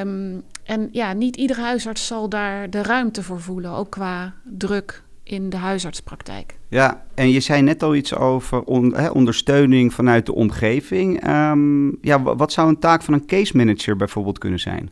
Um, 0.02 0.44
en 0.64 0.90
ja, 0.92 1.14
niet 1.14 1.36
iedere 1.36 1.62
huisarts 1.62 2.08
zal 2.08 2.30
daar 2.30 2.70
de 2.70 2.84
ruimte 2.84 3.24
voor 3.24 3.42
voelen, 3.42 3.72
ook 3.72 3.90
qua 3.90 4.34
druk 4.44 5.04
in 5.30 5.50
de 5.50 5.58
huisartspraktijk. 5.58 6.58
Ja, 6.68 7.06
en 7.14 7.30
je 7.30 7.40
zei 7.40 7.62
net 7.62 7.84
al 7.84 7.96
iets 7.96 8.16
over 8.16 8.64
ondersteuning 9.12 9.94
vanuit 9.94 10.26
de 10.26 10.34
omgeving. 10.34 11.28
Um, 11.28 11.98
ja, 12.02 12.24
wat 12.24 12.52
zou 12.52 12.70
een 12.70 12.80
taak 12.80 13.02
van 13.02 13.14
een 13.14 13.26
case 13.26 13.58
manager 13.58 13.96
bijvoorbeeld 13.96 14.38
kunnen 14.38 14.60
zijn? 14.60 14.90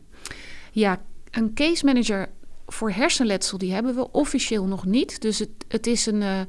Ja, 0.70 1.00
een 1.30 1.54
case 1.54 1.84
manager 1.84 2.28
voor 2.66 2.90
hersenletsel, 2.90 3.58
die 3.58 3.72
hebben 3.72 3.94
we 3.94 4.12
officieel 4.12 4.64
nog 4.64 4.84
niet. 4.84 5.20
Dus 5.20 5.38
het, 5.38 5.50
het 5.68 5.86
is 5.86 6.06
een. 6.06 6.20
Uh, 6.20 6.40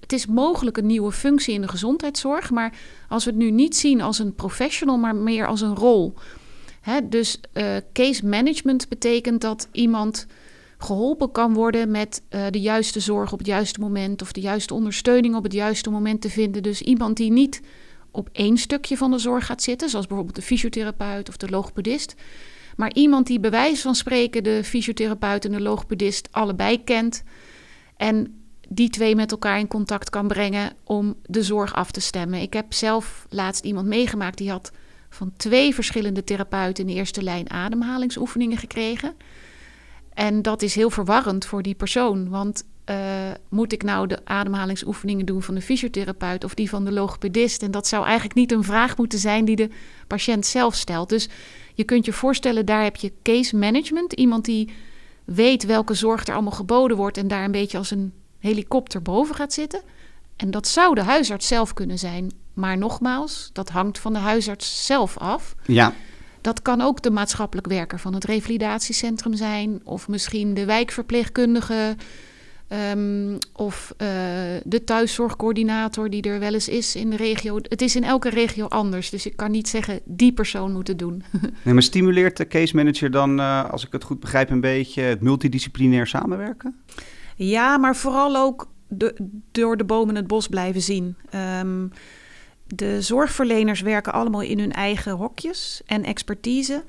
het 0.00 0.12
is 0.12 0.26
mogelijk 0.26 0.76
een 0.76 0.86
nieuwe 0.86 1.12
functie 1.12 1.54
in 1.54 1.60
de 1.60 1.68
gezondheidszorg. 1.68 2.50
Maar 2.50 2.72
als 3.08 3.24
we 3.24 3.30
het 3.30 3.38
nu 3.38 3.50
niet 3.50 3.76
zien 3.76 4.00
als 4.00 4.18
een 4.18 4.34
professional, 4.34 4.96
maar 4.96 5.16
meer 5.16 5.46
als 5.46 5.60
een 5.60 5.76
rol. 5.76 6.14
Hè, 6.80 7.08
dus 7.08 7.40
uh, 7.52 7.64
case 7.92 8.26
management 8.26 8.88
betekent 8.88 9.40
dat 9.40 9.68
iemand 9.72 10.26
geholpen 10.78 11.32
kan 11.32 11.54
worden 11.54 11.90
met 11.90 12.22
uh, 12.30 12.46
de 12.50 12.60
juiste 12.60 13.00
zorg 13.00 13.32
op 13.32 13.38
het 13.38 13.46
juiste 13.46 13.80
moment 13.80 14.22
of 14.22 14.32
de 14.32 14.40
juiste 14.40 14.74
ondersteuning 14.74 15.34
op 15.34 15.42
het 15.42 15.52
juiste 15.52 15.90
moment 15.90 16.20
te 16.20 16.30
vinden. 16.30 16.62
Dus 16.62 16.82
iemand 16.82 17.16
die 17.16 17.30
niet 17.30 17.60
op 18.10 18.28
één 18.32 18.56
stukje 18.56 18.96
van 18.96 19.10
de 19.10 19.18
zorg 19.18 19.46
gaat 19.46 19.62
zitten, 19.62 19.88
zoals 19.88 20.06
bijvoorbeeld 20.06 20.36
de 20.36 20.42
fysiotherapeut 20.42 21.28
of 21.28 21.36
de 21.36 21.48
logopedist, 21.48 22.14
maar 22.76 22.92
iemand 22.92 23.26
die 23.26 23.40
bij 23.40 23.50
wijze 23.50 23.82
van 23.82 23.94
spreken 23.94 24.42
de 24.42 24.64
fysiotherapeut 24.64 25.44
en 25.44 25.52
de 25.52 25.60
logopedist 25.60 26.28
allebei 26.30 26.84
kent 26.84 27.22
en 27.96 28.38
die 28.68 28.88
twee 28.88 29.14
met 29.16 29.30
elkaar 29.30 29.58
in 29.58 29.68
contact 29.68 30.10
kan 30.10 30.28
brengen 30.28 30.72
om 30.84 31.14
de 31.22 31.42
zorg 31.42 31.74
af 31.74 31.90
te 31.90 32.00
stemmen. 32.00 32.40
Ik 32.40 32.52
heb 32.52 32.72
zelf 32.72 33.26
laatst 33.28 33.64
iemand 33.64 33.86
meegemaakt 33.86 34.38
die 34.38 34.50
had 34.50 34.72
van 35.08 35.32
twee 35.36 35.74
verschillende 35.74 36.24
therapeuten 36.24 36.84
in 36.84 36.94
de 36.94 36.98
eerste 36.98 37.22
lijn 37.22 37.50
ademhalingsoefeningen 37.50 38.58
gekregen. 38.58 39.14
En 40.14 40.42
dat 40.42 40.62
is 40.62 40.74
heel 40.74 40.90
verwarrend 40.90 41.44
voor 41.44 41.62
die 41.62 41.74
persoon. 41.74 42.28
Want 42.28 42.64
uh, 42.90 42.96
moet 43.48 43.72
ik 43.72 43.82
nou 43.82 44.06
de 44.06 44.18
ademhalingsoefeningen 44.24 45.26
doen 45.26 45.42
van 45.42 45.54
de 45.54 45.60
fysiotherapeut 45.60 46.44
of 46.44 46.54
die 46.54 46.68
van 46.68 46.84
de 46.84 46.92
logopedist? 46.92 47.62
En 47.62 47.70
dat 47.70 47.86
zou 47.86 48.04
eigenlijk 48.04 48.34
niet 48.34 48.52
een 48.52 48.64
vraag 48.64 48.96
moeten 48.96 49.18
zijn 49.18 49.44
die 49.44 49.56
de 49.56 49.70
patiënt 50.06 50.46
zelf 50.46 50.74
stelt. 50.74 51.08
Dus 51.08 51.28
je 51.74 51.84
kunt 51.84 52.04
je 52.04 52.12
voorstellen, 52.12 52.66
daar 52.66 52.82
heb 52.82 52.96
je 52.96 53.12
case 53.22 53.56
management. 53.56 54.12
Iemand 54.12 54.44
die 54.44 54.72
weet 55.24 55.64
welke 55.64 55.94
zorg 55.94 56.26
er 56.26 56.34
allemaal 56.34 56.52
geboden 56.52 56.96
wordt 56.96 57.16
en 57.16 57.28
daar 57.28 57.44
een 57.44 57.50
beetje 57.50 57.78
als 57.78 57.90
een 57.90 58.12
helikopter 58.38 59.02
boven 59.02 59.34
gaat 59.34 59.52
zitten. 59.52 59.82
En 60.36 60.50
dat 60.50 60.68
zou 60.68 60.94
de 60.94 61.02
huisarts 61.02 61.46
zelf 61.46 61.74
kunnen 61.74 61.98
zijn. 61.98 62.32
Maar 62.52 62.78
nogmaals, 62.78 63.50
dat 63.52 63.68
hangt 63.68 63.98
van 63.98 64.12
de 64.12 64.18
huisarts 64.18 64.86
zelf 64.86 65.18
af. 65.18 65.54
Ja. 65.66 65.94
Dat 66.44 66.62
kan 66.62 66.80
ook 66.80 67.02
de 67.02 67.10
maatschappelijk 67.10 67.66
werker 67.66 68.00
van 68.00 68.14
het 68.14 68.24
revalidatiecentrum 68.24 69.34
zijn, 69.34 69.80
of 69.84 70.08
misschien 70.08 70.54
de 70.54 70.64
wijkverpleegkundige, 70.64 71.96
um, 72.92 73.38
of 73.52 73.94
uh, 73.98 74.08
de 74.64 74.84
thuiszorgcoördinator 74.84 76.10
die 76.10 76.22
er 76.22 76.38
wel 76.40 76.52
eens 76.54 76.68
is 76.68 76.96
in 76.96 77.10
de 77.10 77.16
regio. 77.16 77.56
Het 77.62 77.82
is 77.82 77.96
in 77.96 78.04
elke 78.04 78.28
regio 78.28 78.66
anders, 78.66 79.10
dus 79.10 79.26
ik 79.26 79.36
kan 79.36 79.50
niet 79.50 79.68
zeggen 79.68 80.00
die 80.04 80.32
persoon 80.32 80.72
moet 80.72 80.88
het 80.88 80.98
doen. 80.98 81.22
nee, 81.62 81.74
maar 81.74 81.82
stimuleert 81.82 82.36
de 82.36 82.46
case 82.46 82.76
manager 82.76 83.10
dan, 83.10 83.40
uh, 83.40 83.70
als 83.70 83.86
ik 83.86 83.92
het 83.92 84.04
goed 84.04 84.20
begrijp, 84.20 84.50
een 84.50 84.60
beetje 84.60 85.02
het 85.02 85.20
multidisciplinair 85.20 86.06
samenwerken? 86.06 86.76
Ja, 87.36 87.78
maar 87.78 87.96
vooral 87.96 88.36
ook 88.36 88.68
de, 88.88 89.14
door 89.52 89.76
de 89.76 89.84
bomen 89.84 90.14
het 90.14 90.26
bos 90.26 90.48
blijven 90.48 90.82
zien. 90.82 91.16
Um, 91.60 91.90
de 92.66 93.02
zorgverleners 93.02 93.80
werken 93.80 94.12
allemaal 94.12 94.40
in 94.40 94.58
hun 94.58 94.72
eigen 94.72 95.12
hokjes 95.12 95.82
en 95.86 96.04
expertise. 96.04 96.84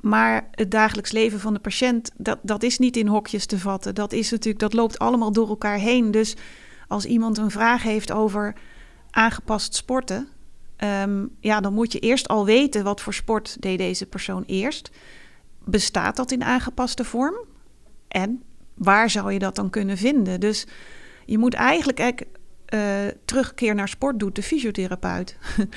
Maar 0.00 0.48
het 0.50 0.70
dagelijks 0.70 1.12
leven 1.12 1.40
van 1.40 1.52
de 1.52 1.60
patiënt, 1.60 2.10
dat, 2.16 2.38
dat 2.42 2.62
is 2.62 2.78
niet 2.78 2.96
in 2.96 3.06
hokjes 3.06 3.46
te 3.46 3.58
vatten. 3.58 3.94
Dat, 3.94 4.12
is 4.12 4.30
natuurlijk, 4.30 4.60
dat 4.60 4.72
loopt 4.72 4.98
allemaal 4.98 5.32
door 5.32 5.48
elkaar 5.48 5.78
heen. 5.78 6.10
Dus 6.10 6.36
als 6.88 7.04
iemand 7.04 7.38
een 7.38 7.50
vraag 7.50 7.82
heeft 7.82 8.12
over 8.12 8.54
aangepast 9.10 9.74
sporten, 9.74 10.28
um, 11.02 11.36
ja, 11.40 11.60
dan 11.60 11.74
moet 11.74 11.92
je 11.92 11.98
eerst 11.98 12.28
al 12.28 12.44
weten 12.44 12.84
wat 12.84 13.00
voor 13.00 13.14
sport 13.14 13.56
deed 13.62 13.78
deze 13.78 14.06
persoon 14.06 14.44
eerst. 14.46 14.90
Bestaat 15.64 16.16
dat 16.16 16.30
in 16.30 16.44
aangepaste 16.44 17.04
vorm? 17.04 17.34
En 18.08 18.42
waar 18.74 19.10
zou 19.10 19.32
je 19.32 19.38
dat 19.38 19.54
dan 19.54 19.70
kunnen 19.70 19.96
vinden? 19.96 20.40
Dus 20.40 20.66
je 21.26 21.38
moet 21.38 21.54
eigenlijk 21.54 22.24
terugkeer 23.24 23.74
naar 23.74 23.88
sport 23.88 24.18
doet 24.18 24.34
de 24.34 24.42
fysiotherapeut. 24.42 25.36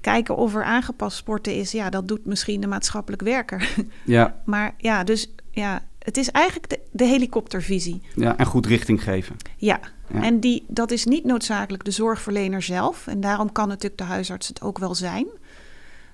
Kijken 0.00 0.36
of 0.36 0.54
er 0.54 0.64
aangepast 0.64 1.16
sporten 1.16 1.54
is, 1.54 1.72
ja, 1.72 1.90
dat 1.90 2.08
doet 2.08 2.26
misschien 2.26 2.60
de 2.60 2.66
maatschappelijk 2.66 3.22
werker. 3.22 3.74
ja. 4.04 4.40
Maar 4.44 4.74
ja, 4.78 5.04
dus 5.04 5.30
ja, 5.50 5.82
het 5.98 6.16
is 6.16 6.30
eigenlijk 6.30 6.68
de, 6.68 6.80
de 6.92 7.04
helikoptervisie. 7.04 8.02
Ja, 8.14 8.36
en 8.36 8.46
goed 8.46 8.66
richting 8.66 9.02
geven. 9.02 9.36
Ja, 9.56 9.80
ja. 10.12 10.22
en 10.22 10.40
die, 10.40 10.64
dat 10.68 10.90
is 10.90 11.04
niet 11.04 11.24
noodzakelijk 11.24 11.84
de 11.84 11.90
zorgverlener 11.90 12.62
zelf. 12.62 13.06
En 13.06 13.20
daarom 13.20 13.52
kan 13.52 13.68
natuurlijk 13.68 13.98
de 13.98 14.06
huisarts 14.06 14.48
het 14.48 14.62
ook 14.62 14.78
wel 14.78 14.94
zijn. 14.94 15.26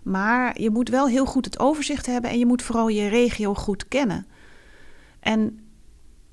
Maar 0.02 0.60
je 0.60 0.70
moet 0.70 0.88
wel 0.88 1.08
heel 1.08 1.26
goed 1.26 1.44
het 1.44 1.58
overzicht 1.58 2.06
hebben 2.06 2.30
en 2.30 2.38
je 2.38 2.46
moet 2.46 2.62
vooral 2.62 2.88
je 2.88 3.08
regio 3.08 3.54
goed 3.54 3.88
kennen. 3.88 4.26
En 5.20 5.60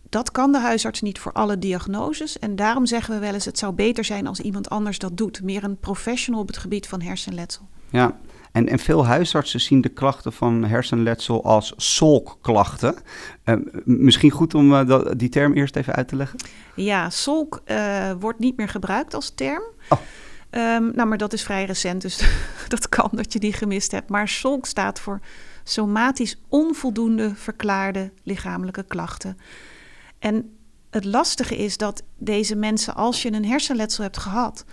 dat 0.09 0.31
kan 0.31 0.51
de 0.51 0.59
huisarts 0.59 1.01
niet 1.01 1.19
voor 1.19 1.31
alle 1.31 1.59
diagnoses. 1.59 2.39
En 2.39 2.55
daarom 2.55 2.85
zeggen 2.85 3.13
we 3.13 3.19
wel 3.19 3.33
eens: 3.33 3.45
het 3.45 3.57
zou 3.57 3.73
beter 3.73 4.03
zijn 4.03 4.27
als 4.27 4.39
iemand 4.39 4.69
anders 4.69 4.99
dat 4.99 5.17
doet. 5.17 5.43
Meer 5.43 5.63
een 5.63 5.79
professional 5.79 6.41
op 6.41 6.47
het 6.47 6.57
gebied 6.57 6.87
van 6.87 7.01
hersenletsel. 7.01 7.67
Ja, 7.89 8.17
en, 8.51 8.67
en 8.67 8.79
veel 8.79 9.05
huisartsen 9.05 9.59
zien 9.59 9.81
de 9.81 9.89
klachten 9.89 10.33
van 10.33 10.63
hersenletsel 10.63 11.43
als 11.43 11.73
solkklachten. 11.77 12.95
Uh, 13.45 13.55
misschien 13.85 14.31
goed 14.31 14.53
om 14.53 14.71
uh, 14.73 14.87
dat, 14.87 15.19
die 15.19 15.29
term 15.29 15.53
eerst 15.53 15.75
even 15.75 15.95
uit 15.95 16.07
te 16.07 16.15
leggen. 16.15 16.39
Ja, 16.75 17.09
solk 17.09 17.61
uh, 17.65 18.11
wordt 18.19 18.39
niet 18.39 18.57
meer 18.57 18.69
gebruikt 18.69 19.13
als 19.13 19.31
term. 19.35 19.63
Oh. 19.89 19.99
Um, 20.51 20.91
nou, 20.95 21.07
maar 21.07 21.17
dat 21.17 21.33
is 21.33 21.43
vrij 21.43 21.65
recent, 21.65 22.01
dus 22.01 22.27
dat 22.67 22.89
kan 22.89 23.09
dat 23.11 23.33
je 23.33 23.39
die 23.39 23.53
gemist 23.53 23.91
hebt. 23.91 24.09
Maar 24.09 24.27
SOLK 24.27 24.65
staat 24.65 24.99
voor 24.99 25.19
somatisch 25.63 26.41
onvoldoende 26.47 27.35
verklaarde 27.35 28.11
lichamelijke 28.23 28.83
klachten. 28.83 29.37
En 30.27 30.57
het 30.89 31.05
lastige 31.05 31.57
is 31.57 31.77
dat 31.77 32.03
deze 32.17 32.55
mensen, 32.55 32.95
als 32.95 33.21
je 33.21 33.33
een 33.33 33.45
hersenletsel 33.45 34.03
hebt 34.03 34.17
gehad, 34.17 34.65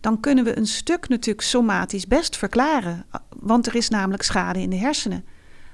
dan 0.00 0.20
kunnen 0.20 0.44
we 0.44 0.56
een 0.56 0.66
stuk 0.66 1.08
natuurlijk 1.08 1.46
somatisch 1.46 2.06
best 2.06 2.36
verklaren. 2.36 3.06
Want 3.40 3.66
er 3.66 3.74
is 3.74 3.88
namelijk 3.88 4.22
schade 4.22 4.60
in 4.60 4.70
de 4.70 4.76
hersenen. 4.76 5.24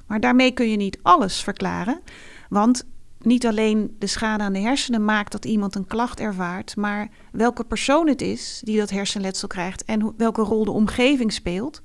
Maar 0.06 0.20
daarmee 0.20 0.50
kun 0.50 0.70
je 0.70 0.76
niet 0.76 0.98
alles 1.02 1.40
verklaren. 1.40 2.00
Want 2.48 2.84
niet 3.18 3.46
alleen 3.46 3.96
de 3.98 4.06
schade 4.06 4.42
aan 4.42 4.52
de 4.52 4.58
hersenen 4.58 5.04
maakt 5.04 5.32
dat 5.32 5.44
iemand 5.44 5.74
een 5.74 5.86
klacht 5.86 6.20
ervaart, 6.20 6.76
maar 6.76 7.08
welke 7.32 7.64
persoon 7.64 8.08
het 8.08 8.22
is 8.22 8.60
die 8.64 8.78
dat 8.78 8.90
hersenletsel 8.90 9.48
krijgt 9.48 9.84
en 9.84 10.14
welke 10.16 10.42
rol 10.42 10.64
de 10.64 10.70
omgeving 10.70 11.32
speelt, 11.32 11.82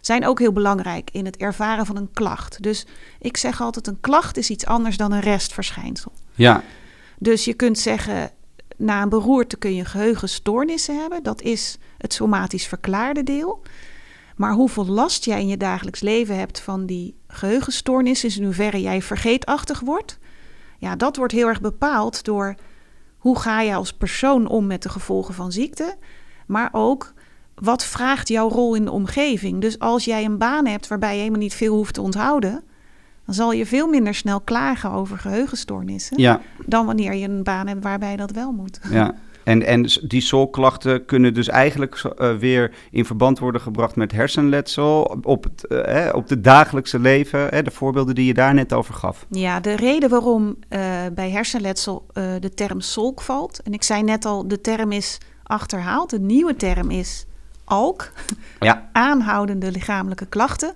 zijn 0.00 0.26
ook 0.26 0.38
heel 0.38 0.52
belangrijk 0.52 1.10
in 1.12 1.24
het 1.24 1.36
ervaren 1.36 1.86
van 1.86 1.96
een 1.96 2.10
klacht. 2.12 2.62
Dus 2.62 2.86
ik 3.18 3.36
zeg 3.36 3.60
altijd: 3.60 3.86
een 3.86 4.00
klacht 4.00 4.36
is 4.36 4.50
iets 4.50 4.66
anders 4.66 4.96
dan 4.96 5.12
een 5.12 5.20
restverschijnsel. 5.20 6.12
Ja. 6.34 6.62
Dus 7.18 7.44
je 7.44 7.54
kunt 7.54 7.78
zeggen, 7.78 8.30
na 8.76 9.02
een 9.02 9.08
beroerte 9.08 9.56
kun 9.56 9.74
je 9.74 9.84
geheugenstoornissen 9.84 11.00
hebben. 11.00 11.22
Dat 11.22 11.42
is 11.42 11.78
het 11.98 12.12
somatisch 12.12 12.66
verklaarde 12.66 13.22
deel. 13.22 13.62
Maar 14.36 14.52
hoeveel 14.52 14.86
last 14.86 15.24
jij 15.24 15.40
in 15.40 15.48
je 15.48 15.56
dagelijks 15.56 16.00
leven 16.00 16.38
hebt 16.38 16.60
van 16.60 16.86
die 16.86 17.14
geheugenstoornissen, 17.28 18.36
in 18.36 18.44
hoeverre 18.44 18.80
jij 18.80 19.02
vergeetachtig 19.02 19.80
wordt, 19.80 20.18
ja, 20.78 20.96
dat 20.96 21.16
wordt 21.16 21.32
heel 21.32 21.48
erg 21.48 21.60
bepaald 21.60 22.24
door 22.24 22.54
hoe 23.18 23.38
ga 23.38 23.60
je 23.60 23.74
als 23.74 23.92
persoon 23.92 24.48
om 24.48 24.66
met 24.66 24.82
de 24.82 24.88
gevolgen 24.88 25.34
van 25.34 25.52
ziekte, 25.52 25.96
maar 26.46 26.68
ook 26.72 27.12
wat 27.60 27.84
vraagt 27.84 28.28
jouw 28.28 28.48
rol 28.48 28.74
in 28.74 28.84
de 28.84 28.90
omgeving. 28.90 29.60
Dus 29.60 29.78
als 29.78 30.04
jij 30.04 30.24
een 30.24 30.38
baan 30.38 30.66
hebt 30.66 30.88
waarbij 30.88 31.12
je 31.12 31.18
helemaal 31.18 31.40
niet 31.40 31.54
veel 31.54 31.74
hoeft 31.74 31.94
te 31.94 32.00
onthouden, 32.00 32.62
dan 33.24 33.34
zal 33.34 33.52
je 33.52 33.66
veel 33.66 33.88
minder 33.88 34.14
snel 34.14 34.40
klagen 34.40 34.90
over 34.90 35.18
geheugenstoornissen 35.18 36.18
Ja. 36.20 36.40
dan 36.66 36.86
wanneer 36.86 37.14
je 37.14 37.28
een 37.28 37.42
baan 37.42 37.66
hebt 37.66 37.82
waarbij 37.82 38.16
dat 38.16 38.30
wel 38.30 38.52
moet. 38.52 38.80
Ja. 38.90 39.14
En, 39.44 39.66
en 39.66 39.86
die 40.02 40.20
solklachten 40.20 41.04
kunnen 41.04 41.34
dus 41.34 41.48
eigenlijk 41.48 41.94
eh, 42.18 42.36
weer 42.36 42.74
in 42.90 43.04
verband 43.04 43.38
worden 43.38 43.60
gebracht 43.60 43.96
met 43.96 44.12
hersenletsel 44.12 45.18
op, 45.22 45.44
het, 45.44 45.66
eh, 45.66 45.84
hè, 45.84 46.10
op 46.10 46.28
het 46.28 46.44
dagelijkse 46.44 46.98
leven. 46.98 47.48
Hè, 47.48 47.62
de 47.62 47.70
voorbeelden 47.70 48.14
die 48.14 48.26
je 48.26 48.34
daar 48.34 48.54
net 48.54 48.72
over 48.72 48.94
gaf. 48.94 49.26
Ja, 49.30 49.60
de 49.60 49.76
reden 49.76 50.08
waarom 50.10 50.56
eh, 50.68 50.80
bij 51.14 51.30
hersenletsel 51.30 52.06
de 52.40 52.50
term 52.54 52.80
solk 52.80 53.20
valt. 53.20 53.62
En 53.62 53.72
ik 53.72 53.82
zei 53.82 54.02
net 54.02 54.24
al, 54.24 54.48
de 54.48 54.60
term 54.60 54.92
is 54.92 55.18
achterhaald. 55.42 56.10
De 56.10 56.20
nieuwe 56.20 56.56
term 56.56 56.90
is 56.90 57.26
ALK, 57.70 58.12
Ja. 58.60 58.88
aanhoudende 58.92 59.70
lichamelijke 59.70 60.26
klachten. 60.26 60.74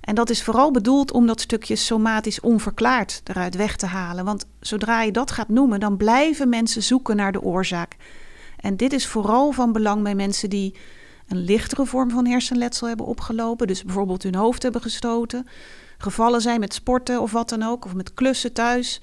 En 0.00 0.14
dat 0.14 0.30
is 0.30 0.42
vooral 0.42 0.70
bedoeld 0.70 1.12
om 1.12 1.26
dat 1.26 1.40
stukje 1.40 1.76
somatisch 1.76 2.40
onverklaard 2.40 3.20
eruit 3.24 3.56
weg 3.56 3.76
te 3.76 3.86
halen. 3.86 4.24
Want 4.24 4.46
zodra 4.60 5.02
je 5.02 5.12
dat 5.12 5.30
gaat 5.30 5.48
noemen, 5.48 5.80
dan 5.80 5.96
blijven 5.96 6.48
mensen 6.48 6.82
zoeken 6.82 7.16
naar 7.16 7.32
de 7.32 7.42
oorzaak. 7.42 7.96
En 8.56 8.76
dit 8.76 8.92
is 8.92 9.06
vooral 9.06 9.52
van 9.52 9.72
belang 9.72 10.02
bij 10.02 10.14
mensen 10.14 10.50
die 10.50 10.74
een 11.28 11.44
lichtere 11.44 11.86
vorm 11.86 12.10
van 12.10 12.26
hersenletsel 12.26 12.88
hebben 12.88 13.06
opgelopen. 13.06 13.66
Dus 13.66 13.84
bijvoorbeeld 13.84 14.22
hun 14.22 14.34
hoofd 14.34 14.62
hebben 14.62 14.80
gestoten, 14.80 15.46
gevallen 15.98 16.40
zijn 16.40 16.60
met 16.60 16.74
sporten 16.74 17.20
of 17.20 17.32
wat 17.32 17.48
dan 17.48 17.62
ook, 17.62 17.84
of 17.84 17.94
met 17.94 18.14
klussen 18.14 18.52
thuis, 18.52 19.00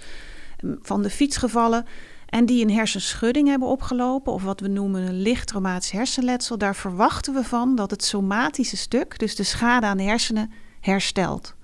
van 0.81 1.01
de 1.01 1.09
fiets 1.09 1.37
gevallen. 1.37 1.85
En 2.27 2.45
die 2.45 2.63
een 2.63 2.71
hersenschudding 2.71 3.47
hebben 3.47 3.67
opgelopen, 3.67 4.33
of 4.33 4.43
wat 4.43 4.59
we 4.59 4.67
noemen 4.67 5.01
een 5.01 5.21
licht 5.21 5.47
traumatisch 5.47 5.91
hersenletsel. 5.91 6.57
Daar 6.57 6.75
verwachten 6.75 7.33
we 7.33 7.43
van 7.43 7.75
dat 7.75 7.91
het 7.91 8.03
somatische 8.03 8.77
stuk, 8.77 9.19
dus 9.19 9.35
de 9.35 9.43
schade 9.43 9.85
aan 9.85 9.97
de 9.97 10.03
hersenen, 10.03 10.51
herstelt. 10.79 11.55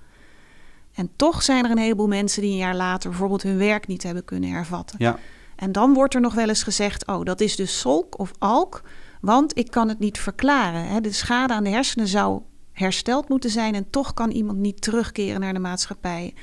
En 0.94 1.10
toch 1.16 1.42
zijn 1.42 1.64
er 1.64 1.70
een 1.70 1.78
heleboel 1.78 2.08
mensen 2.08 2.42
die 2.42 2.50
een 2.50 2.56
jaar 2.56 2.76
later 2.76 3.10
bijvoorbeeld 3.10 3.42
hun 3.42 3.58
werk 3.58 3.86
niet 3.86 4.02
hebben 4.02 4.24
kunnen 4.24 4.50
hervatten. 4.50 4.96
Ja. 4.98 5.18
En 5.56 5.72
dan 5.72 5.94
wordt 5.94 6.14
er 6.14 6.20
nog 6.20 6.34
wel 6.34 6.48
eens 6.48 6.62
gezegd: 6.62 7.06
oh, 7.06 7.24
dat 7.24 7.40
is 7.40 7.56
dus 7.56 7.80
solk 7.80 8.18
of 8.18 8.30
alk, 8.38 8.82
want 9.20 9.58
ik 9.58 9.70
kan 9.70 9.88
het 9.88 9.98
niet 9.98 10.18
verklaren. 10.18 11.02
De 11.02 11.12
schade 11.12 11.52
aan 11.52 11.64
de 11.64 11.70
hersenen 11.70 12.08
zou 12.08 12.42
hersteld 12.72 13.28
moeten 13.28 13.50
zijn 13.50 13.74
en 13.74 13.90
toch 13.90 14.14
kan 14.14 14.30
iemand 14.30 14.58
niet 14.58 14.82
terugkeren 14.82 15.40
naar 15.40 15.52
de 15.52 15.58
maatschappij. 15.58 16.34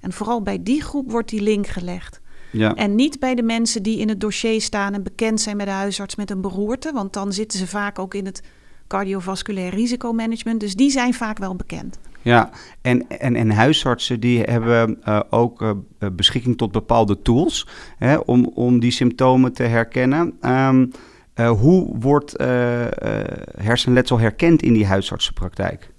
En 0.00 0.12
vooral 0.12 0.42
bij 0.42 0.62
die 0.62 0.82
groep 0.82 1.10
wordt 1.10 1.28
die 1.28 1.42
link 1.42 1.66
gelegd. 1.66 2.20
Ja. 2.50 2.74
En 2.74 2.94
niet 2.94 3.18
bij 3.18 3.34
de 3.34 3.42
mensen 3.42 3.82
die 3.82 3.98
in 3.98 4.08
het 4.08 4.20
dossier 4.20 4.60
staan 4.60 4.94
en 4.94 5.02
bekend 5.02 5.40
zijn 5.40 5.56
bij 5.56 5.66
de 5.66 5.72
huisarts 5.72 6.16
met 6.16 6.30
een 6.30 6.40
beroerte, 6.40 6.92
want 6.92 7.12
dan 7.12 7.32
zitten 7.32 7.58
ze 7.58 7.66
vaak 7.66 7.98
ook 7.98 8.14
in 8.14 8.24
het 8.24 8.42
cardiovasculair 8.86 9.74
risicomanagement. 9.74 10.60
Dus 10.60 10.74
die 10.74 10.90
zijn 10.90 11.14
vaak 11.14 11.38
wel 11.38 11.54
bekend. 11.54 11.98
Ja, 12.22 12.50
en, 12.80 13.08
en, 13.08 13.36
en 13.36 13.50
huisartsen 13.50 14.20
die 14.20 14.42
hebben 14.42 14.98
uh, 15.08 15.20
ook 15.30 15.62
uh, 15.62 15.70
beschikking 16.12 16.56
tot 16.56 16.72
bepaalde 16.72 17.22
tools 17.22 17.68
hè, 17.98 18.16
om, 18.16 18.46
om 18.54 18.80
die 18.80 18.90
symptomen 18.90 19.52
te 19.52 19.62
herkennen. 19.62 20.38
Um, 20.42 20.90
uh, 21.36 21.50
hoe 21.50 21.96
wordt 21.98 22.34
hersenletsel 23.62 24.18
herkend 24.18 24.62
in 24.62 24.72
die 24.72 24.86
huisartsenpraktijk? 24.86 25.90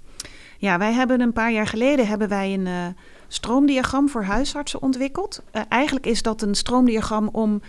Ja, 0.57 0.77
wij 0.77 0.93
hebben 0.93 1.21
een 1.21 1.33
paar 1.33 1.51
jaar 1.51 1.67
geleden 1.67 2.07
hebben 2.07 2.29
wij 2.29 2.53
een 2.53 2.95
stroomdiagram 3.29 4.09
voor 4.09 4.23
huisartsen 4.23 4.81
ontwikkeld. 4.81 5.43
eigenlijk 5.69 6.05
is 6.05 6.21
dat 6.21 6.41
een 6.41 6.55
stroomdiagram 6.55 7.29
om 7.31 7.61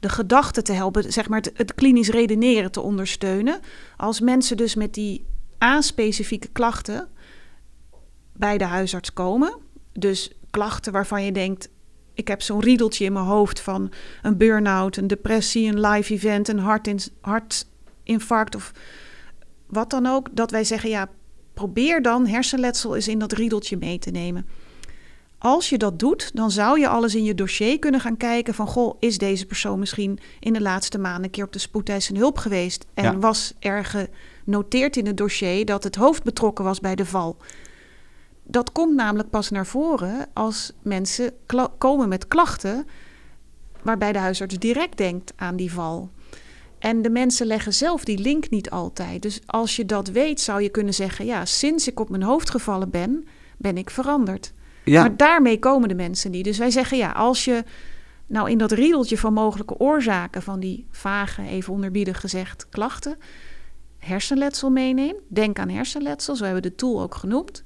de 0.00 0.08
gedachten 0.08 0.64
te 0.64 0.72
helpen, 0.72 1.12
zeg 1.12 1.28
maar 1.28 1.44
het, 1.54 1.74
klinisch 1.74 2.08
redeneren 2.08 2.72
te 2.72 2.80
ondersteunen. 2.80 3.60
Als 3.96 4.20
mensen 4.20 4.56
dus 4.56 4.74
met 4.74 4.94
die 4.94 5.24
A-specifieke 5.64 6.48
klachten 6.48 7.08
bij 8.32 8.58
de 8.58 8.64
huisarts 8.64 9.12
komen. 9.12 9.58
Dus 9.92 10.30
klachten 10.50 10.92
waarvan 10.92 11.24
je 11.24 11.32
denkt: 11.32 11.68
ik 12.14 12.28
heb 12.28 12.42
zo'n 12.42 12.60
riedeltje 12.60 13.04
in 13.04 13.12
mijn 13.12 13.24
hoofd 13.24 13.60
van 13.60 13.92
een 14.22 14.36
burn-out, 14.36 14.96
een 14.96 15.06
depressie, 15.06 15.68
een 15.68 15.80
live 15.80 16.12
event, 16.12 16.48
een 16.48 16.58
hartin 16.58 17.00
hartinfarct 17.20 18.54
of 18.54 18.72
wat 19.66 19.90
dan 19.90 20.06
ook. 20.06 20.28
Dat 20.32 20.50
wij 20.50 20.64
zeggen: 20.64 20.90
ja, 20.90 21.08
probeer 21.54 22.02
dan 22.02 22.26
hersenletsel 22.26 22.94
eens 22.94 23.08
in 23.08 23.18
dat 23.18 23.32
riedeltje 23.32 23.76
mee 23.76 23.98
te 23.98 24.10
nemen. 24.10 24.46
Als 25.46 25.68
je 25.68 25.78
dat 25.78 25.98
doet, 25.98 26.30
dan 26.34 26.50
zou 26.50 26.80
je 26.80 26.88
alles 26.88 27.14
in 27.14 27.24
je 27.24 27.34
dossier 27.34 27.78
kunnen 27.78 28.00
gaan 28.00 28.16
kijken 28.16 28.54
van... 28.54 28.66
goh, 28.66 28.96
is 28.98 29.18
deze 29.18 29.46
persoon 29.46 29.78
misschien 29.78 30.18
in 30.40 30.52
de 30.52 30.60
laatste 30.60 30.98
maanden 30.98 31.24
een 31.24 31.30
keer 31.30 31.44
op 31.44 31.52
de 31.52 31.58
spoedeisende 31.58 32.20
hulp 32.20 32.38
geweest... 32.38 32.86
en 32.94 33.04
Ja. 33.04 33.18
was 33.18 33.52
er 33.58 34.06
genoteerd 34.44 34.96
in 34.96 35.06
het 35.06 35.16
dossier 35.16 35.64
dat 35.64 35.84
het 35.84 35.96
hoofd 35.96 36.22
betrokken 36.22 36.64
was 36.64 36.80
bij 36.80 36.94
de 36.94 37.04
val. 37.04 37.36
Dat 38.42 38.72
komt 38.72 38.94
namelijk 38.94 39.30
pas 39.30 39.50
naar 39.50 39.66
voren 39.66 40.26
als 40.32 40.72
mensen 40.82 41.32
komen 41.78 42.08
met 42.08 42.28
klachten... 42.28 42.86
waarbij 43.82 44.12
de 44.12 44.18
huisarts 44.18 44.58
direct 44.58 44.96
denkt 44.96 45.32
aan 45.36 45.56
die 45.56 45.72
val. 45.72 46.10
En 46.78 47.02
de 47.02 47.10
mensen 47.10 47.46
leggen 47.46 47.74
zelf 47.74 48.04
die 48.04 48.18
link 48.18 48.50
niet 48.50 48.70
altijd. 48.70 49.22
Dus 49.22 49.40
als 49.46 49.76
je 49.76 49.86
dat 49.86 50.08
weet, 50.08 50.40
zou 50.40 50.62
je 50.62 50.68
kunnen 50.68 50.94
zeggen... 50.94 51.26
ja, 51.26 51.44
sinds 51.44 51.88
ik 51.88 52.00
op 52.00 52.08
mijn 52.08 52.22
hoofd 52.22 52.50
gevallen 52.50 52.90
ben, 52.90 53.28
ben 53.56 53.76
ik 53.76 53.90
veranderd. 53.90 54.54
Ja, 54.90 55.00
Maar 55.00 55.16
daarmee 55.16 55.58
komen 55.58 55.88
de 55.88 55.94
mensen 55.94 56.30
niet. 56.30 56.44
Dus 56.44 56.58
wij 56.58 56.70
zeggen 56.70 56.96
ja, 56.96 57.10
als 57.10 57.44
je 57.44 57.64
nou 58.26 58.50
in 58.50 58.58
dat 58.58 58.72
riedeltje 58.72 59.18
van 59.18 59.32
mogelijke 59.32 59.78
oorzaken 59.78 60.42
van 60.42 60.60
die 60.60 60.86
vage, 60.90 61.42
even 61.42 61.72
onderbiedig 61.72 62.20
gezegd, 62.20 62.68
klachten, 62.68 63.18
hersenletsel 63.98 64.70
meeneemt, 64.70 65.20
denk 65.28 65.58
aan 65.58 65.68
hersenletsel, 65.68 66.36
zo 66.36 66.44
hebben 66.44 66.62
we 66.62 66.68
de 66.68 66.74
tool 66.74 67.02
ook 67.02 67.14
genoemd. 67.14 67.64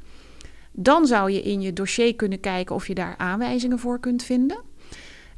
Dan 0.73 1.07
zou 1.07 1.31
je 1.31 1.43
in 1.43 1.61
je 1.61 1.73
dossier 1.73 2.15
kunnen 2.15 2.41
kijken 2.41 2.75
of 2.75 2.87
je 2.87 2.95
daar 2.95 3.15
aanwijzingen 3.17 3.79
voor 3.79 4.01
kunt 4.01 4.23
vinden. 4.23 4.61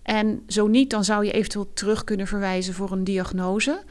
En 0.03 0.43
zo 0.47 0.67
niet, 0.67 0.91
dan 0.91 1.05
zou 1.05 1.25
je 1.25 1.33
eventueel 1.33 1.73
terug 1.73 2.05
kunnen 2.05 2.27
verwijzen 2.27 2.75
voor 2.75 2.93
een 2.93 3.05
diagnose. 3.05 3.83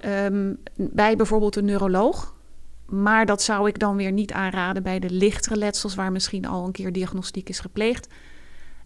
Ehm, 0.00 0.54
bij 0.76 1.16
bijvoorbeeld 1.16 1.56
een 1.56 1.64
neuroloog. 1.64 2.35
Maar 2.86 3.26
dat 3.26 3.42
zou 3.42 3.68
ik 3.68 3.78
dan 3.78 3.96
weer 3.96 4.12
niet 4.12 4.32
aanraden 4.32 4.82
bij 4.82 4.98
de 4.98 5.10
lichtere 5.10 5.56
letsels, 5.56 5.94
waar 5.94 6.12
misschien 6.12 6.46
al 6.46 6.64
een 6.64 6.72
keer 6.72 6.92
diagnostiek 6.92 7.48
is 7.48 7.60
gepleegd. 7.60 8.08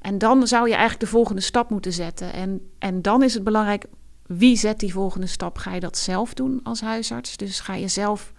En 0.00 0.18
dan 0.18 0.46
zou 0.46 0.66
je 0.66 0.74
eigenlijk 0.74 1.00
de 1.00 1.10
volgende 1.10 1.40
stap 1.40 1.70
moeten 1.70 1.92
zetten. 1.92 2.32
En, 2.32 2.70
en 2.78 3.02
dan 3.02 3.22
is 3.22 3.34
het 3.34 3.44
belangrijk, 3.44 3.84
wie 4.26 4.56
zet 4.56 4.80
die 4.80 4.92
volgende 4.92 5.26
stap? 5.26 5.58
Ga 5.58 5.74
je 5.74 5.80
dat 5.80 5.98
zelf 5.98 6.34
doen 6.34 6.60
als 6.62 6.80
huisarts? 6.80 7.36
Dus 7.36 7.60
ga 7.60 7.74
je 7.74 7.88
zelf 7.88 8.32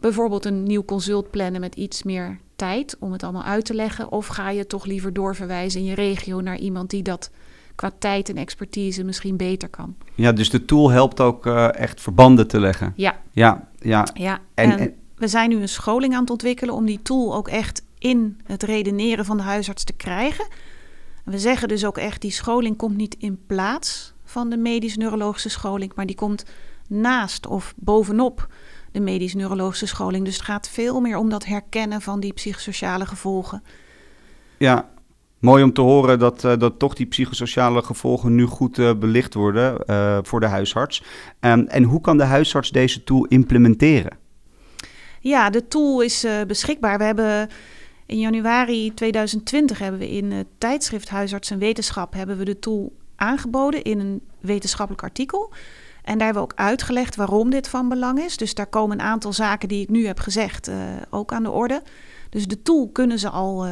bijvoorbeeld 0.00 0.44
een 0.44 0.62
nieuw 0.62 0.84
consult 0.84 1.30
plannen 1.30 1.60
met 1.60 1.74
iets 1.74 2.02
meer 2.02 2.38
tijd 2.56 2.96
om 2.98 3.12
het 3.12 3.22
allemaal 3.22 3.42
uit 3.42 3.64
te 3.64 3.74
leggen? 3.74 4.12
Of 4.12 4.26
ga 4.26 4.50
je 4.50 4.66
toch 4.66 4.84
liever 4.84 5.12
doorverwijzen 5.12 5.80
in 5.80 5.86
je 5.86 5.94
regio 5.94 6.40
naar 6.40 6.58
iemand 6.58 6.90
die 6.90 7.02
dat 7.02 7.30
qua 7.74 7.90
tijd 7.98 8.28
en 8.28 8.36
expertise 8.36 9.04
misschien 9.04 9.36
beter 9.36 9.68
kan? 9.68 9.96
ja, 10.14 10.32
dus 10.32 10.50
de 10.50 10.64
tool 10.64 10.90
helpt 10.90 11.20
ook 11.20 11.46
eh, 11.46 11.74
echt 11.74 12.00
verbanden 12.00 12.48
te 12.48 12.60
leggen. 12.60 12.92
Ja, 12.96 13.20
Ja, 13.30 13.68
ja. 13.78 14.06
Ja, 14.14 14.38
En- 14.54 14.70
en, 14.72 14.78
en- 14.78 14.94
we 15.16 15.28
zijn 15.28 15.48
nu 15.48 15.60
een 15.60 15.68
scholing 15.68 16.14
aan 16.14 16.20
het 16.20 16.30
ontwikkelen 16.30 16.74
om 16.74 16.86
die 16.86 17.02
tool 17.02 17.34
ook 17.34 17.48
echt 17.48 17.82
in 17.98 18.40
het 18.44 18.62
redeneren 18.62 19.24
van 19.24 19.36
de 19.36 19.42
huisarts 19.42 19.84
te 19.84 19.92
krijgen. 19.92 20.46
En 21.24 21.32
we 21.32 21.38
zeggen 21.38 21.68
dus 21.68 21.84
ook 21.84 21.98
echt, 21.98 22.20
die 22.20 22.30
scholing 22.30 22.76
komt 22.76 22.96
niet 22.96 23.14
in 23.18 23.38
plaats 23.46 24.12
van 24.24 24.50
de 24.50 24.56
medisch-neurologische 24.56 25.48
scholing, 25.48 25.92
maar 25.94 26.06
die 26.06 26.16
komt 26.16 26.44
naast 26.88 27.46
of 27.46 27.74
bovenop 27.76 28.48
de 28.92 29.00
medisch-neurologische 29.00 29.86
scholing. 29.86 30.24
Dus 30.24 30.36
het 30.36 30.44
gaat 30.44 30.68
veel 30.68 31.00
meer 31.00 31.16
om 31.16 31.28
dat 31.30 31.44
herkennen 31.44 32.00
van 32.00 32.20
die 32.20 32.32
psychosociale 32.32 33.06
gevolgen. 33.06 33.62
Ja, 34.56 34.88
mooi 35.42 35.62
om 35.62 35.72
te 35.72 35.80
horen 35.80 36.18
dat, 36.18 36.44
eh, 36.44 36.58
dat 36.58 36.78
toch 36.78 36.94
die 36.94 37.06
psychosociale 37.06 37.82
gevolgen 37.82 38.34
nu 38.34 38.44
goed 38.44 38.78
eh, 38.78 38.94
belicht 38.94 39.34
worden 39.34 39.86
eh, 39.86 40.18
voor 40.22 40.40
de 40.40 40.46
huisarts. 40.46 41.02
Ehm, 41.40 41.64
en 41.66 41.82
hoe 41.82 42.00
kan 42.00 42.16
de 42.16 42.24
huisarts 42.24 42.70
deze 42.70 43.04
tool 43.04 43.24
implementeren? 43.24 44.18
Ja, 45.20 45.50
de 45.50 45.68
tool 45.68 46.00
is 46.00 46.26
beschikbaar. 46.46 46.98
We 46.98 47.04
hebben 47.04 47.48
in 48.06 48.18
januari 48.18 48.94
2020 48.94 49.78
hebben 49.78 50.00
we 50.00 50.10
in 50.10 50.32
het 50.32 50.46
tijdschrift 50.58 51.08
Huisarts 51.08 51.50
en 51.50 51.58
Wetenschap 51.58 52.14
hebben 52.14 52.36
we 52.36 52.44
de 52.44 52.58
tool 52.58 52.92
aangeboden 53.16 53.82
in 53.82 54.00
een 54.00 54.22
wetenschappelijk 54.40 55.02
artikel. 55.02 55.52
En 56.02 56.18
daar 56.18 56.26
hebben 56.26 56.42
we 56.42 56.50
ook 56.52 56.58
uitgelegd 56.58 57.16
waarom 57.16 57.50
dit 57.50 57.68
van 57.68 57.88
belang 57.88 58.18
is. 58.18 58.36
Dus 58.36 58.54
daar 58.54 58.66
komen 58.66 58.98
een 58.98 59.06
aantal 59.06 59.32
zaken 59.32 59.68
die 59.68 59.82
ik 59.82 59.88
nu 59.88 60.06
heb 60.06 60.20
gezegd 60.20 60.70
ook 61.10 61.32
aan 61.32 61.42
de 61.42 61.50
orde. 61.50 61.82
Dus 62.30 62.46
de 62.46 62.62
tool 62.62 62.88
kunnen 62.92 63.18
ze 63.18 63.28
al 63.28 63.66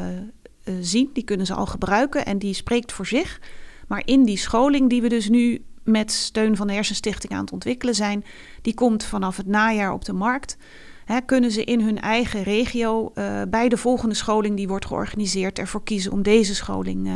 uh, 0.65 0.71
uh, 0.71 0.75
zien, 0.81 1.11
die 1.13 1.25
kunnen 1.25 1.47
ze 1.47 1.55
al 1.55 1.67
gebruiken 1.67 2.27
en 2.27 2.39
die 2.39 2.55
spreekt 2.55 2.93
voor 2.93 3.07
zich. 3.07 3.41
Maar 3.89 4.03
in 4.05 4.25
die 4.25 4.37
scholing 4.37 4.91
die 4.91 5.03
we 5.03 5.09
dus 5.09 5.29
nu 5.29 5.65
met 5.85 6.13
steun 6.13 6.57
van 6.57 6.67
de 6.67 6.73
Hersenstichting 6.73 7.33
aan 7.33 7.41
het 7.41 7.53
ontwikkelen 7.53 7.95
zijn, 7.95 8.25
die 8.63 8.75
komt 8.75 9.05
vanaf 9.05 9.37
het 9.37 9.47
najaar 9.47 9.93
op 9.93 10.05
de 10.05 10.13
markt. 10.13 10.57
Hè, 11.05 11.21
kunnen 11.21 11.51
ze 11.51 11.65
in 11.65 11.81
hun 11.81 12.01
eigen 12.01 12.43
regio 12.43 13.13
uh, 13.15 13.43
bij 13.49 13.69
de 13.69 13.77
volgende 13.77 14.15
scholing 14.15 14.57
die 14.57 14.69
wordt 14.69 14.87
georganiseerd 14.87 15.59
ervoor 15.59 15.83
kiezen 15.83 16.13
om 16.13 16.23
deze 16.23 16.55
scholing 16.55 17.07
uh, 17.07 17.15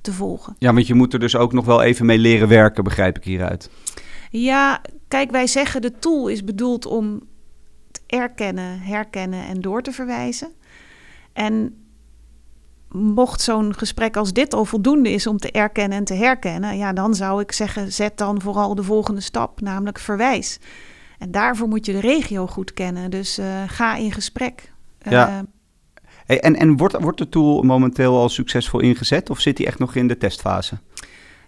te 0.00 0.12
volgen. 0.12 0.56
Ja, 0.58 0.72
want 0.72 0.86
je 0.86 0.94
moet 0.94 1.12
er 1.12 1.18
dus 1.18 1.36
ook 1.36 1.52
nog 1.52 1.64
wel 1.64 1.82
even 1.82 2.06
mee 2.06 2.18
leren 2.18 2.48
werken, 2.48 2.84
begrijp 2.84 3.16
ik 3.16 3.24
hieruit. 3.24 3.70
Ja, 4.30 4.80
kijk, 5.08 5.30
wij 5.30 5.46
zeggen 5.46 5.82
de 5.82 5.98
tool 5.98 6.28
is 6.28 6.44
bedoeld 6.44 6.86
om 6.86 7.22
te 7.90 8.00
erkennen, 8.06 8.80
herkennen 8.80 9.46
en 9.46 9.60
door 9.60 9.82
te 9.82 9.92
verwijzen. 9.92 10.52
En 11.32 11.74
mocht 12.92 13.40
zo'n 13.40 13.74
gesprek 13.74 14.16
als 14.16 14.32
dit 14.32 14.54
al 14.54 14.64
voldoende 14.64 15.10
is 15.10 15.26
om 15.26 15.38
te 15.38 15.50
erkennen 15.50 15.98
en 15.98 16.04
te 16.04 16.14
herkennen, 16.14 16.76
ja, 16.76 16.92
dan 16.92 17.14
zou 17.14 17.40
ik 17.40 17.52
zeggen, 17.52 17.92
zet 17.92 18.18
dan 18.18 18.40
vooral 18.40 18.74
de 18.74 18.82
volgende 18.82 19.20
stap, 19.20 19.60
namelijk 19.60 19.98
verwijs. 19.98 20.58
En 21.20 21.30
daarvoor 21.30 21.68
moet 21.68 21.86
je 21.86 21.92
de 21.92 22.00
regio 22.00 22.46
goed 22.46 22.74
kennen. 22.74 23.10
Dus 23.10 23.38
uh, 23.38 23.46
ga 23.66 23.96
in 23.96 24.12
gesprek. 24.12 24.72
Ja. 25.02 25.28
Uh, 25.28 25.38
hey, 26.26 26.40
en 26.40 26.56
en 26.56 26.76
wordt, 26.76 27.00
wordt 27.00 27.18
de 27.18 27.28
tool 27.28 27.62
momenteel 27.62 28.16
al 28.16 28.28
succesvol 28.28 28.80
ingezet 28.80 29.30
of 29.30 29.40
zit 29.40 29.56
die 29.56 29.66
echt 29.66 29.78
nog 29.78 29.94
in 29.94 30.08
de 30.08 30.16
testfase? 30.16 30.78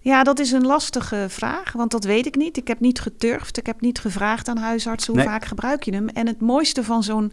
Ja, 0.00 0.22
dat 0.22 0.38
is 0.38 0.52
een 0.52 0.66
lastige 0.66 1.26
vraag, 1.28 1.72
want 1.72 1.90
dat 1.90 2.04
weet 2.04 2.26
ik 2.26 2.36
niet. 2.36 2.56
Ik 2.56 2.68
heb 2.68 2.80
niet 2.80 3.00
geturfd, 3.00 3.58
ik 3.58 3.66
heb 3.66 3.80
niet 3.80 3.98
gevraagd 3.98 4.48
aan 4.48 4.56
huisartsen 4.56 5.12
hoe 5.12 5.22
nee. 5.22 5.32
vaak 5.32 5.44
gebruik 5.44 5.82
je 5.82 5.94
hem. 5.94 6.08
En 6.08 6.26
het 6.26 6.40
mooiste 6.40 6.84
van 6.84 7.02
zo'n 7.02 7.32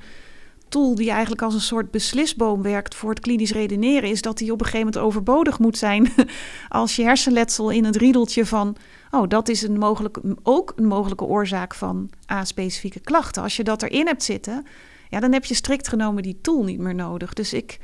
tool 0.70 0.96
die 0.96 1.10
eigenlijk 1.10 1.42
als 1.42 1.54
een 1.54 1.62
soort 1.62 1.92
beslisboom 1.92 2.62
werkt 2.62 2.96
voor 2.96 3.10
het 3.10 3.20
klinisch 3.20 3.52
redeneren, 3.52 4.10
is 4.10 4.22
dat 4.22 4.38
die 4.38 4.52
op 4.52 4.60
een 4.60 4.66
gegeven 4.66 4.86
moment 4.86 5.06
overbodig 5.06 5.60
moet 5.60 5.78
zijn 5.78 6.14
als 6.70 6.96
je 6.96 7.04
hersenletsel 7.04 7.70
in 7.70 7.86
het 7.86 7.96
riedeltje 7.96 8.46
van, 8.46 8.76
oh, 9.12 9.28
dat 9.28 9.50
is 9.50 9.62
een 9.62 9.78
mogelijke, 9.78 10.22
ook 10.44 10.74
een 10.76 10.88
mogelijke 10.88 11.24
oorzaak 11.26 11.76
van 11.76 12.10
A-specifieke 12.32 13.00
klachten. 13.00 13.44
Als 13.44 13.56
je 13.56 13.64
dat 13.64 13.82
erin 13.82 14.08
hebt 14.08 14.24
zitten, 14.24 14.66
ja, 15.10 15.20
dan 15.20 15.34
heb 15.34 15.46
je 15.46 15.54
strikt 15.54 15.88
genomen 15.88 16.24
die 16.24 16.40
tool 16.42 16.64
niet 16.64 16.80
meer 16.80 16.96
nodig. 16.96 17.34
Dus 17.34 17.54
ik 17.54 17.80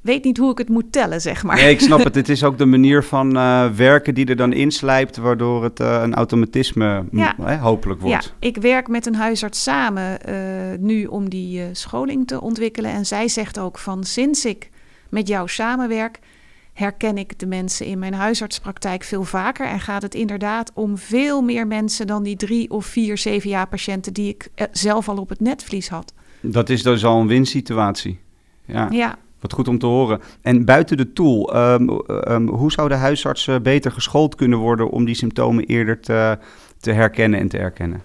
weet 0.00 0.24
niet 0.24 0.38
hoe 0.38 0.50
ik 0.50 0.58
het 0.58 0.68
moet 0.68 0.92
tellen, 0.92 1.20
zeg 1.20 1.42
maar. 1.42 1.56
Nee, 1.56 1.70
ik 1.70 1.80
snap 1.80 2.04
het. 2.04 2.14
Het 2.28 2.28
is 2.28 2.44
ook 2.44 2.58
de 2.58 2.66
manier 2.66 3.04
van 3.04 3.36
uh, 3.36 3.70
werken 3.70 4.14
die 4.14 4.26
er 4.26 4.36
dan 4.36 4.52
inslijpt, 4.52 5.16
waardoor 5.16 5.62
het 5.62 5.80
uh, 5.80 6.00
een 6.02 6.14
automatisme 6.14 7.04
ja. 7.10 7.34
hè, 7.42 7.56
hopelijk 7.56 8.00
wordt. 8.00 8.24
Ja, 8.24 8.48
ik 8.48 8.56
werk 8.56 8.88
met 8.88 9.06
een 9.06 9.14
huisarts 9.14 9.62
samen 9.62 10.18
uh, 10.28 10.34
nu 10.78 11.04
om 11.04 11.28
die 11.28 11.62
scholing 11.72 12.26
te 12.26 12.40
ontwikkelen. 12.40 12.90
En 12.90 13.06
zij 13.06 13.28
zegt 13.28 13.58
ook 13.58 13.78
van 13.78 14.04
sinds 14.04 14.44
ik 14.44 14.70
met 15.08 15.28
jou 15.28 15.48
samenwerk, 15.48 16.18
herken 16.72 17.18
ik 17.18 17.38
de 17.38 17.46
mensen 17.46 17.86
in 17.86 17.98
mijn 17.98 18.14
huisartspraktijk 18.14 19.02
veel 19.02 19.24
vaker. 19.24 19.66
En 19.66 19.80
gaat 19.80 20.02
het 20.02 20.14
inderdaad 20.14 20.70
om 20.74 20.98
veel 20.98 21.42
meer 21.42 21.66
mensen 21.66 22.06
dan 22.06 22.22
die 22.22 22.36
drie 22.36 22.70
of 22.70 22.86
vier 22.86 23.14
CVA-patiënten 23.14 24.12
die 24.12 24.28
ik 24.28 24.48
zelf 24.72 25.08
al 25.08 25.16
op 25.16 25.28
het 25.28 25.40
netvlies 25.40 25.88
had. 25.88 26.12
Dat 26.40 26.68
is 26.68 26.82
dus 26.82 27.04
al 27.04 27.20
een 27.20 27.26
winsituatie. 27.26 28.18
Ja. 28.64 28.88
ja. 28.90 29.18
Wat 29.40 29.52
goed 29.52 29.68
om 29.68 29.78
te 29.78 29.86
horen. 29.86 30.20
En 30.42 30.64
buiten 30.64 30.96
de 30.96 31.12
tool, 31.12 31.56
um, 31.56 32.00
um, 32.28 32.48
hoe 32.48 32.72
zouden 32.72 32.98
huisartsen 32.98 33.62
beter 33.62 33.92
geschoold 33.92 34.34
kunnen 34.34 34.58
worden 34.58 34.90
om 34.90 35.04
die 35.04 35.14
symptomen 35.14 35.64
eerder 35.64 36.00
te, 36.00 36.38
te 36.80 36.92
herkennen 36.92 37.40
en 37.40 37.48
te 37.48 37.58
erkennen? 37.58 38.02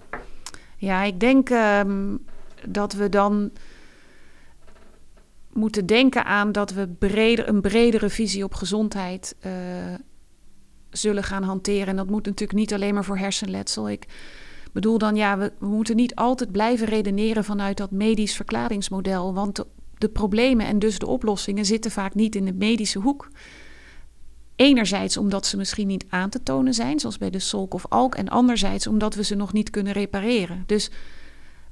Ja, 0.78 1.04
ik 1.04 1.20
denk 1.20 1.50
um, 1.50 2.20
dat 2.68 2.94
we 2.94 3.10
dan 3.10 3.52
moeten 5.54 5.86
denken 5.86 6.26
aan 6.26 6.52
dat 6.52 6.74
we 6.74 6.88
breder, 6.88 7.48
een 7.48 7.62
bredere 7.62 8.10
visie 8.10 8.44
op 8.44 8.54
gezondheid 8.54 9.36
uh, 9.46 9.52
zullen 10.90 11.24
gaan 11.24 11.44
hanteren. 11.44 11.88
En 11.88 11.96
dat 11.96 12.10
moet 12.10 12.26
natuurlijk 12.26 12.60
niet 12.60 12.74
alleen 12.74 12.94
maar 12.94 13.04
voor 13.04 13.18
hersenletsel. 13.18 13.90
Ik 13.90 14.08
bedoel 14.72 14.98
dan, 14.98 15.16
ja, 15.16 15.38
we, 15.38 15.52
we 15.60 15.68
moeten 15.68 15.96
niet 15.96 16.16
altijd 16.16 16.52
blijven 16.52 16.88
redeneren 16.88 17.44
vanuit 17.44 17.78
dat 17.78 17.92
medisch 17.92 18.36
verklaringsmodel. 18.36 19.34
Want 19.34 19.66
de, 20.04 20.10
problemen 20.10 20.66
en 20.66 20.80
dus 20.80 21.00
de 21.00 21.08
oplossingen 21.08 21.66
zitten 21.66 21.92
vaak 21.92 22.16
niet 22.16 22.36
in 22.36 22.46
de 22.46 22.54
medische 22.54 23.00
hoek. 23.00 23.30
Enerzijds 24.56 25.18
omdat 25.18 25.46
ze 25.46 25.58
misschien 25.58 25.88
niet 25.88 26.06
aan 26.10 26.30
te 26.30 26.44
tonen 26.44 26.74
zijn, 26.74 27.00
zoals 27.00 27.18
bij 27.18 27.30
de 27.30 27.40
solk 27.40 27.74
of 27.74 27.86
alk, 27.90 28.16
en 28.16 28.30
anderzijds 28.30 28.88
omdat 28.88 29.16
we 29.16 29.24
ze 29.24 29.36
nog 29.36 29.54
niet 29.54 29.70
kunnen 29.70 29.94
repareren. 29.94 30.64
Dus 30.66 30.92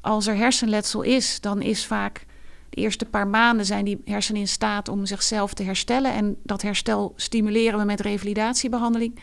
als 0.02 0.28
er 0.28 0.36
hersenletsel 0.36 1.02
is, 1.02 1.41
dan 1.41 1.62
is 1.62 1.86
vaak 1.86 2.26
de 2.70 2.82
eerste 2.82 3.06
paar 3.06 3.28
maanden 3.28 3.65
zijn 3.65 3.86
die 3.86 4.02
hersenen 4.06 4.41
in 4.41 4.48
staat 4.48 4.88
om 4.88 5.06
zichzelf 5.06 5.54
te 5.54 5.63
herstellen. 5.63 6.13
En 6.13 6.36
dat 6.44 6.62
herstel 6.62 7.13
stimuleren 7.15 7.80
we 7.80 7.86
met 7.86 8.00
revalidatiebehandeling. 8.00 9.20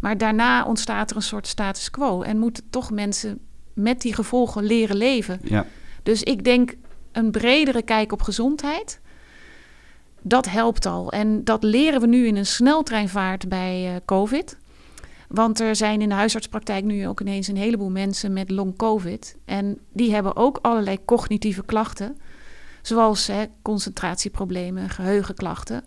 Maar 0.00 0.18
daarna 0.18 0.64
ontstaat 0.64 1.10
er 1.10 1.16
een 1.16 1.22
soort 1.22 1.46
status 1.46 1.90
quo 1.90 2.22
en 2.22 2.38
moeten 2.38 2.64
toch 2.70 2.90
mensen 2.90 3.38
met 3.72 4.00
die 4.00 4.14
gevolgen 4.14 4.64
leren 4.64 4.96
leven. 4.96 5.40
Ja. 5.42 5.66
Dus 6.02 6.22
ik 6.22 6.44
denk 6.44 6.74
een 7.12 7.30
bredere 7.30 7.82
kijk 7.82 8.12
op 8.12 8.22
gezondheid. 8.22 9.00
Dat 10.22 10.48
helpt 10.48 10.86
al. 10.86 11.12
En 11.12 11.44
dat 11.44 11.62
leren 11.62 12.00
we 12.00 12.06
nu 12.06 12.26
in 12.26 12.36
een 12.36 12.46
sneltreinvaart 12.46 13.48
bij 13.48 13.90
uh, 13.90 13.96
COVID. 14.04 14.58
Want 15.28 15.60
er 15.60 15.76
zijn 15.76 16.00
in 16.00 16.08
de 16.08 16.14
huisartspraktijk 16.14 16.84
nu 16.84 17.08
ook 17.08 17.20
ineens 17.20 17.48
een 17.48 17.56
heleboel 17.56 17.90
mensen 17.90 18.32
met 18.32 18.50
long 18.50 18.76
COVID. 18.76 19.36
En 19.44 19.78
die 19.92 20.14
hebben 20.14 20.36
ook 20.36 20.58
allerlei 20.62 21.04
cognitieve 21.04 21.64
klachten. 21.64 22.16
Zoals 22.82 23.26
hè, 23.26 23.44
concentratieproblemen, 23.62 24.88
geheugenklachten. 24.88 25.84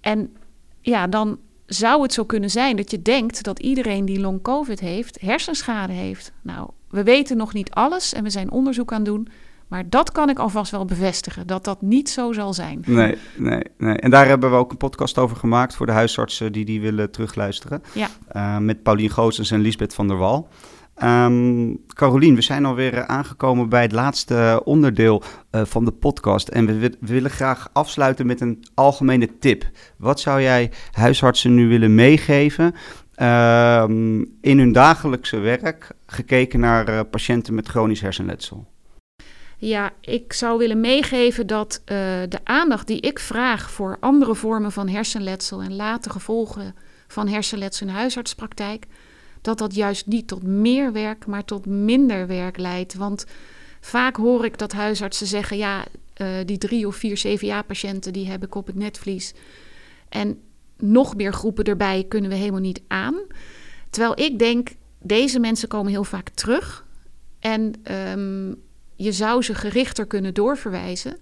En 0.00 0.36
ja, 0.80 1.06
dan 1.06 1.38
zou 1.66 2.02
het 2.02 2.12
zo 2.12 2.24
kunnen 2.24 2.50
zijn 2.50 2.76
dat 2.76 2.90
je 2.90 3.02
denkt 3.02 3.42
dat 3.42 3.58
iedereen 3.58 4.04
die 4.04 4.20
long 4.20 4.42
COVID 4.42 4.80
heeft, 4.80 5.20
hersenschade 5.20 5.92
heeft. 5.92 6.32
Nou, 6.42 6.70
we 6.90 7.02
weten 7.02 7.36
nog 7.36 7.52
niet 7.52 7.70
alles 7.70 8.12
en 8.12 8.22
we 8.22 8.30
zijn 8.30 8.50
onderzoek 8.50 8.92
aan 8.92 8.98
het 8.98 9.06
doen. 9.06 9.28
Maar 9.68 9.88
dat 9.88 10.12
kan 10.12 10.28
ik 10.28 10.38
alvast 10.38 10.70
wel 10.70 10.84
bevestigen, 10.84 11.46
dat 11.46 11.64
dat 11.64 11.82
niet 11.82 12.10
zo 12.10 12.32
zal 12.32 12.54
zijn. 12.54 12.82
Nee, 12.86 13.18
nee, 13.36 13.62
nee. 13.78 13.96
En 13.96 14.10
daar 14.10 14.26
hebben 14.26 14.50
we 14.50 14.56
ook 14.56 14.70
een 14.70 14.76
podcast 14.76 15.18
over 15.18 15.36
gemaakt 15.36 15.74
voor 15.74 15.86
de 15.86 15.92
huisartsen 15.92 16.52
die 16.52 16.64
die 16.64 16.80
willen 16.80 17.10
terugluisteren. 17.10 17.82
Ja. 17.92 18.08
Uh, 18.32 18.58
met 18.58 18.82
Paulien 18.82 19.10
Goossens 19.10 19.50
en 19.50 19.60
Lisbeth 19.60 19.94
van 19.94 20.08
der 20.08 20.16
Wal. 20.16 20.48
Um, 21.02 21.78
Carolien, 21.86 22.34
we 22.34 22.42
zijn 22.42 22.64
alweer 22.64 23.06
aangekomen 23.06 23.68
bij 23.68 23.82
het 23.82 23.92
laatste 23.92 24.60
onderdeel 24.64 25.22
uh, 25.50 25.64
van 25.64 25.84
de 25.84 25.90
podcast. 25.90 26.48
En 26.48 26.66
we, 26.66 26.78
we, 26.78 26.96
willen 27.00 27.30
graag 27.30 27.70
afsluiten 27.72 28.26
met 28.26 28.40
een 28.40 28.64
algemene 28.74 29.38
tip. 29.38 29.64
Wat 29.96 30.20
zou 30.20 30.42
jij 30.42 30.70
huisartsen 30.92 31.54
nu 31.54 31.68
willen 31.68 31.94
meegeven 31.94 32.74
uh, 33.16 33.84
in 34.40 34.58
hun 34.58 34.72
dagelijkse 34.72 35.38
werk, 35.38 35.90
gekeken 36.06 36.60
naar 36.60 37.04
patiënten 37.04 37.54
met 37.54 37.68
chronisch 37.68 38.00
hersenletsel? 38.00 38.66
Ja, 39.60 39.92
ik 40.00 40.32
zou 40.32 40.58
willen 40.58 40.80
meegeven 40.80 41.46
dat 41.46 41.80
uh, 41.80 41.86
de 42.28 42.38
aandacht 42.44 42.86
die 42.86 43.00
ik 43.00 43.18
vraag 43.18 43.70
voor 43.70 43.96
andere 44.00 44.34
vormen 44.34 44.72
van 44.72 44.88
hersenletsel 44.88 45.62
en 45.62 45.76
late 45.76 46.10
gevolgen 46.10 46.74
van 47.08 47.28
hersenletsel 47.28 47.86
in 47.86 47.92
huisartspraktijk, 47.92 48.86
dat 49.40 49.58
dat 49.58 49.74
juist 49.74 50.06
niet 50.06 50.28
tot 50.28 50.42
meer 50.42 50.92
werk, 50.92 51.26
maar 51.26 51.44
tot 51.44 51.66
minder 51.66 52.26
werk 52.26 52.56
leidt. 52.56 52.94
Want 52.94 53.26
vaak 53.80 54.16
hoor 54.16 54.44
ik 54.44 54.58
dat 54.58 54.72
huisartsen 54.72 55.26
zeggen: 55.26 55.56
ja, 55.56 55.84
uh, 56.16 56.28
die 56.44 56.58
drie 56.58 56.86
of 56.86 56.96
vier 56.96 57.14
CVA-patiënten 57.14 58.12
die 58.12 58.28
heb 58.28 58.44
ik 58.44 58.54
op 58.54 58.66
het 58.66 58.76
netvlies. 58.76 59.34
En 60.08 60.40
nog 60.76 61.16
meer 61.16 61.32
groepen 61.32 61.64
erbij 61.64 62.04
kunnen 62.08 62.30
we 62.30 62.36
helemaal 62.36 62.60
niet 62.60 62.82
aan. 62.88 63.16
Terwijl 63.90 64.20
ik 64.20 64.38
denk, 64.38 64.68
deze 65.02 65.38
mensen 65.38 65.68
komen 65.68 65.92
heel 65.92 66.04
vaak 66.04 66.28
terug. 66.28 66.86
En 67.38 67.72
um, 68.12 68.62
je 68.98 69.12
zou 69.12 69.42
ze 69.42 69.54
gerichter 69.54 70.06
kunnen 70.06 70.34
doorverwijzen 70.34 71.16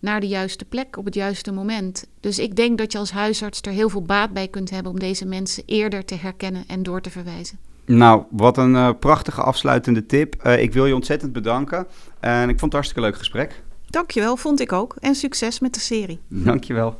naar 0.00 0.20
de 0.20 0.28
juiste 0.28 0.64
plek 0.64 0.96
op 0.96 1.04
het 1.04 1.14
juiste 1.14 1.52
moment. 1.52 2.06
Dus 2.20 2.38
ik 2.38 2.56
denk 2.56 2.78
dat 2.78 2.92
je 2.92 2.98
als 2.98 3.10
huisarts 3.10 3.60
er 3.60 3.72
heel 3.72 3.88
veel 3.88 4.02
baat 4.02 4.32
bij 4.32 4.48
kunt 4.48 4.70
hebben 4.70 4.92
om 4.92 4.98
deze 4.98 5.26
mensen 5.26 5.62
eerder 5.66 6.04
te 6.04 6.14
herkennen 6.14 6.64
en 6.66 6.82
door 6.82 7.00
te 7.00 7.10
verwijzen. 7.10 7.58
Nou, 7.84 8.22
wat 8.30 8.56
een 8.56 8.74
uh, 8.74 8.90
prachtige 9.00 9.42
afsluitende 9.42 10.06
tip. 10.06 10.42
Uh, 10.46 10.62
ik 10.62 10.72
wil 10.72 10.86
je 10.86 10.94
ontzettend 10.94 11.32
bedanken. 11.32 11.86
En 12.20 12.48
ik 12.48 12.58
vond 12.58 12.60
het 12.60 12.62
een 12.62 12.70
hartstikke 12.72 13.00
leuk 13.00 13.16
gesprek. 13.16 13.62
Dankjewel, 13.86 14.36
vond 14.36 14.60
ik 14.60 14.72
ook. 14.72 14.96
En 15.00 15.14
succes 15.14 15.60
met 15.60 15.74
de 15.74 15.80
serie. 15.80 16.20
Dankjewel. 16.28 16.98